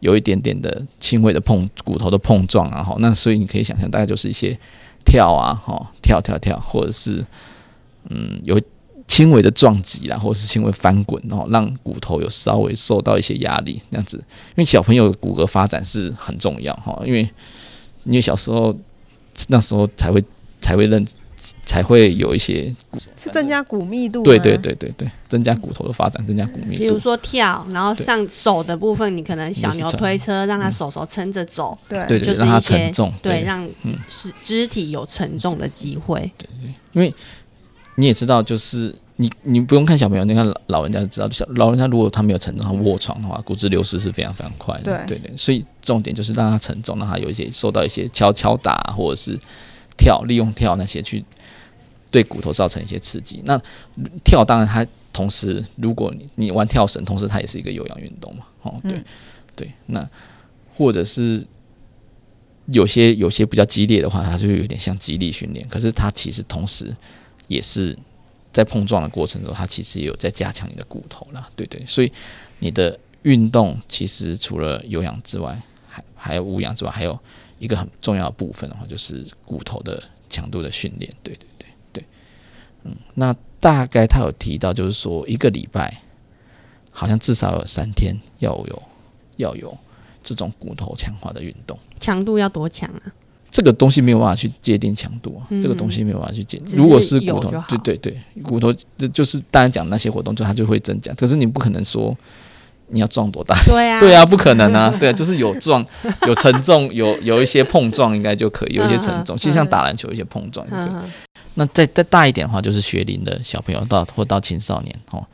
[0.00, 4.58] 有一点点的轻微的碰骨头的碰撞啊，吼，那所以你可以想象，大概就是一些
[5.06, 7.24] 跳啊，吼，跳跳跳，或者是
[8.10, 8.60] 嗯有。
[9.06, 14.16] 轻微的撞击啦，或者是轻微翻滚，然后让骨头有稍微受到一些压力，这样子。
[14.16, 17.28] 因为小朋友骨骼发展是很重要哈，因为
[18.04, 18.74] 因为小时候
[19.48, 20.22] 那时候才会
[20.60, 21.04] 才会认
[21.66, 22.74] 才会有一些
[23.16, 26.82] 是增加骨密度，对对对对对，增加骨头的发展，增加骨密度。
[26.82, 33.68] 比如说跳，然后上手的部分，你可能小牛推车，让他手手撑着走，对对对，让他承重，对，让
[34.08, 37.12] 肢肢体有承重的机会，对对，因为。
[37.96, 45.04] 你也知道，就是你你不用看小朋友，你看老老人家就知道，小老人家如果他没有承重，他卧床的话，骨质流失是非常非常快的。
[45.06, 49.38] 对对对，所以重点就是让他承重，让他有一些受到一些敲敲打或者是
[49.96, 51.24] 跳，利用跳那些去
[52.10, 53.40] 对骨头造成一些刺激。
[53.44, 53.56] 那
[54.24, 58.44] 跳当然它同时，如果你你玩跳绳，同时它也是一个有氧运动嘛。
[58.62, 59.04] 哦，对、嗯、
[59.54, 60.10] 对，那
[60.74, 61.46] 或者是
[62.66, 66.92] 有些有些比较激烈的话，它就有点像肌力训练，可是它其实同时。
[67.46, 67.94] 也是
[68.54, 72.10] 在碰撞的过程中，它其实也有在加强你的骨头啦，对对，所以
[72.60, 77.18] 你的运动其实除了有氧之外，还还有无氧之外，还有
[77.58, 80.00] 一个很重要的部分的话，就是骨头的
[80.30, 82.04] 强度的训练，对对对对，
[82.84, 86.00] 嗯，那大概他有提到，就是说一个礼拜
[86.92, 88.82] 好像至少有三天要有
[89.36, 89.76] 要有
[90.22, 93.12] 这种骨头强化的运动，强度要多强啊？
[93.54, 96.76] 这个东西没有办法去界定强度啊，嗯、这个东西没有办法去界定。
[96.76, 101.14] 如果是骨头，对对对，骨头这就是大家讲那些活动，就它就会增加。
[101.14, 102.12] 可是你不可能说
[102.88, 105.86] 你要撞多大，对啊， 对啊，不可能啊，对啊，就是有撞、
[106.26, 109.38] 有承重、有有一些碰撞，应该就可以有一些承重。
[109.38, 110.68] 其实像打篮球，一些碰撞。
[110.68, 110.90] 对，
[111.54, 115.24] 那再再大一点的话，就是学龄的小朋友到或到青少年哦。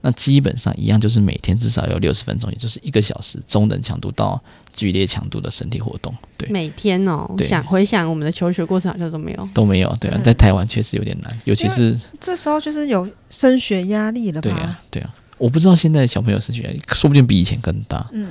[0.00, 4.40] 那基本上一样，就是每天至少有六十分钟，也就是一个小时，中等强度到
[4.78, 6.14] 剧烈强度的身体活动。
[6.36, 9.92] 对，每天哦，对想回想我们的求学过程，好像都没有，都没有。
[10.00, 14.48] 对啊，在台湾确实有点难，尤其是这时候就是有升学压力了吧？
[14.48, 18.08] 对啊，对啊，我不知道现在小朋友升学压力，说不定比以前更大。
[18.12, 18.28] 嗯。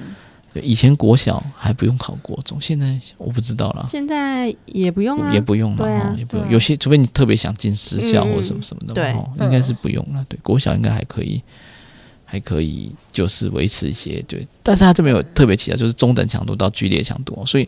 [0.63, 3.87] 以前国小还不用考国中，现在我不知道了。
[3.91, 6.49] 现在也不用了，也不用了，啊、也不用。
[6.49, 10.25] 有些除非你特别想进私校或者什么什么的，对，应该是不用了。
[10.27, 11.43] 对，国小应该还可以，
[12.27, 14.47] 还可以，就是维持一些对。
[14.61, 17.67] 但是他这边有特别提到，就是中等强度到剧烈强度，所以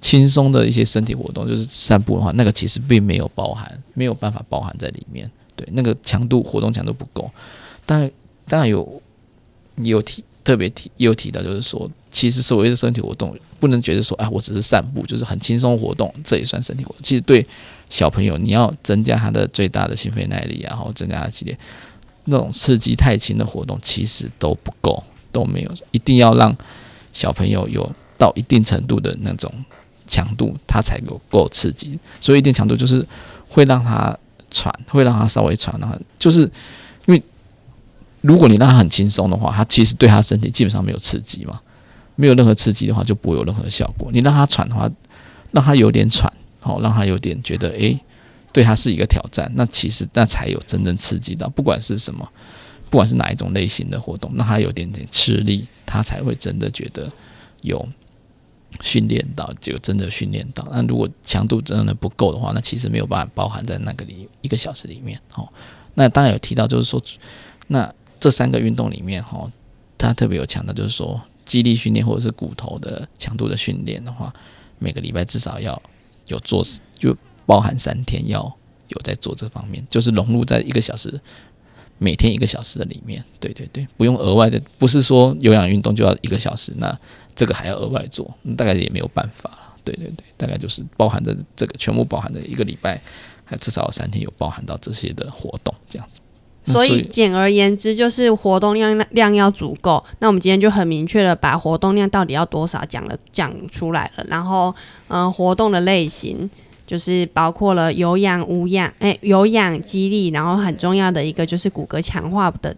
[0.00, 5.30] 轻松的一些身体活动，就是散步的话，那个其实并没有包含，没有办法包含在里面。
[5.56, 7.30] 对，那个强度活动强度不够。
[7.86, 8.10] 但
[8.48, 9.00] 当然有，
[9.76, 10.24] 有提。
[10.44, 16.98] 特别提也有提到，就是说，其实所谓的身体活动，不能觉得说，啊，我只是散步，就是很轻松活动，这也算身体活动。
[17.04, 17.46] 其实对
[17.88, 21.56] 小朋友，你要增加他的最大的心肺耐力，然后增加他的肌力，
[22.24, 26.56] 那种刺激太轻的活动，其实都不够，都没有，一定要让
[27.12, 29.52] 小朋友有到一定程度的那种
[30.06, 31.98] 强度，他才够够刺激。
[32.20, 33.06] 所以一定强度就是
[33.48, 34.16] 会让他
[34.50, 36.42] 喘，会让他稍微喘，然后就是
[37.06, 37.22] 因为。
[38.24, 41.60] 如果你让他很轻松的话，他其实对他身体基本上没有刺激嘛，
[42.14, 44.10] 没有任何刺激的话，就不会有任何效果。
[44.12, 44.88] 你让他喘的话，
[45.50, 47.98] 让他有点喘，好，让他有点觉得，诶，
[48.52, 52.30] 对他是一个挑战，那其实那才有真正刺激到，不管是什么，
[52.90, 57.10] 不管是哪一种类型的活动，让他有点点吃力，他才会真的觉得
[57.62, 57.88] 有
[58.80, 60.68] 训练到，就真的训练到。
[60.70, 65.18] 那如果强度真的不够的话，那其实没有办法包含在那个里一个小时里面。
[65.34, 65.48] 哦，
[65.94, 67.02] 那当然有提到，就是说，
[67.68, 67.90] 那
[68.20, 69.50] 这三个运动里面，哈，
[69.96, 74.32] 他特别有强调，就是说，肌力训练或者是骨头的强度的训练的话，
[74.78, 75.80] 每个礼拜至少要
[76.26, 76.64] 有做，
[76.98, 78.40] 就包含三天要
[78.88, 81.20] 有在做这方面，就是融入在一个小时。
[81.98, 86.98] 每天一个小时的里面，对对对，不用额外的，不是说有氧运动就要一个小时，那
[87.36, 89.58] 这个还要额外做，大概也没有办法了。
[89.84, 93.00] 对对对，大概就是包含着这个全部包含着一个礼拜，
[93.44, 96.20] 还至少有三天有包含到这些的活动这样子。
[96.64, 100.04] 所以简而言之，就是活动量量要足够。
[100.18, 104.74] 那我们今天就很明确的把活动量到底要多少讲了讲出来了，然后
[105.06, 106.50] 嗯、呃，活动的类型。
[106.92, 112.76] 就是包括了有氧、无氧，诶、有氧、激励，然后很重要的一个就是骨骼强化的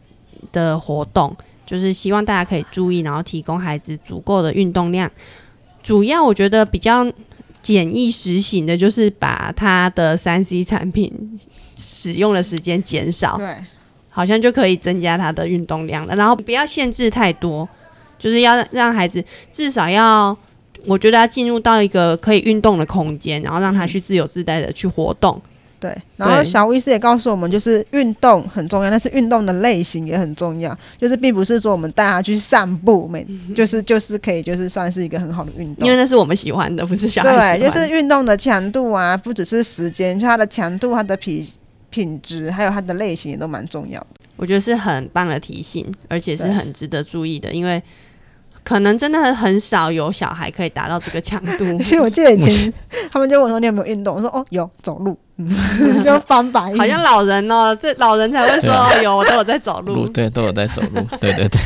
[0.52, 1.36] 的活动，
[1.66, 5.10] 就是希望大家可以注意，然后提供孩子足够的运动量。
[5.82, 7.04] 主要我觉得比较
[7.60, 11.36] 简易实行的，就是把他的三 C 产品
[11.74, 13.52] 使用的时间减少，对，
[14.10, 16.14] 好像就可以增加他的运动量了。
[16.14, 17.68] 然后不要限制太多，
[18.16, 20.38] 就是要让孩子至少要。
[20.86, 25.40] 我觉得要进入到一个可以运动的空间，然后让他去自由自在的去活动。
[25.80, 30.74] 对，然后小吴医师也告诉我们，就是运动很重要，但是运动的类型也很重要。
[30.98, 37.58] 就是并不是说我们带他去散步，每就是就是可以就是算是一个很好的运动，因为那是我们喜欢的，不是小孩。
[37.58, 41.46] 对，就是运动的强度啊，不只是时间，就它的强度、它的品
[41.90, 44.04] 品质，还有它的类型也都蛮重要。
[44.36, 47.82] 我觉得是很棒的提醒，而且是很值得注意的，因为。
[48.64, 51.78] 可能真的很少有小孩可以达到这个强度。
[51.84, 52.72] 其实我记得以前
[53.12, 55.16] 他们就问我说：“你有没有运动？”我说：“哦，有走路。
[56.02, 61.06] ”就翻白，好像老人哦，这老人才会说：“啊、有，我都有在走路。”对，都有在走路。
[61.20, 61.60] 对 对对，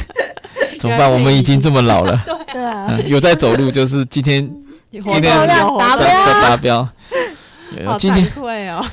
[0.80, 1.10] 怎么办？
[1.10, 2.20] 我们已经这么老了。
[2.52, 4.50] 对啊、嗯，有在走路，就是今天
[4.90, 6.88] 今天达标达标。
[7.98, 8.84] 今天会哦，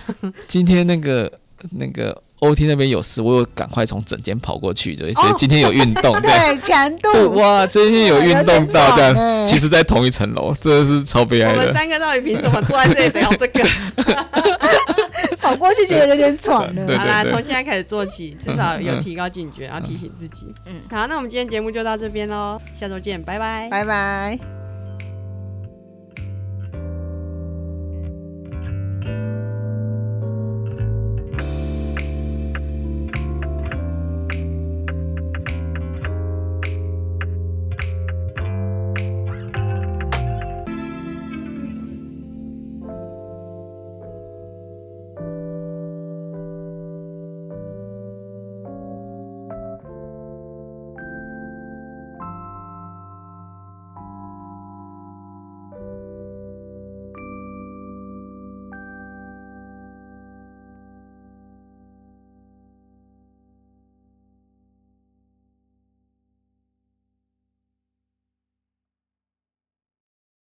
[0.48, 1.32] 今天那个
[1.72, 2.22] 那个。
[2.40, 11.60] OT 那边有事，我有赶快从整间跑过去，所以今天有运动， 对强度，哇，今天有运动到这样，其实在同一层楼，真的是超悲哀的。
[11.60, 13.64] 我们三个到底凭什么坐在这里聊这个？
[15.42, 16.98] 跑过去觉得有点喘了。
[16.98, 20.48] 好啦，从现在开始做起，至少有提高警觉，然后提醒自己。
[20.66, 24.55] 嗯，好，那我们今天节目就到这边喽，下周见，拜拜，拜拜。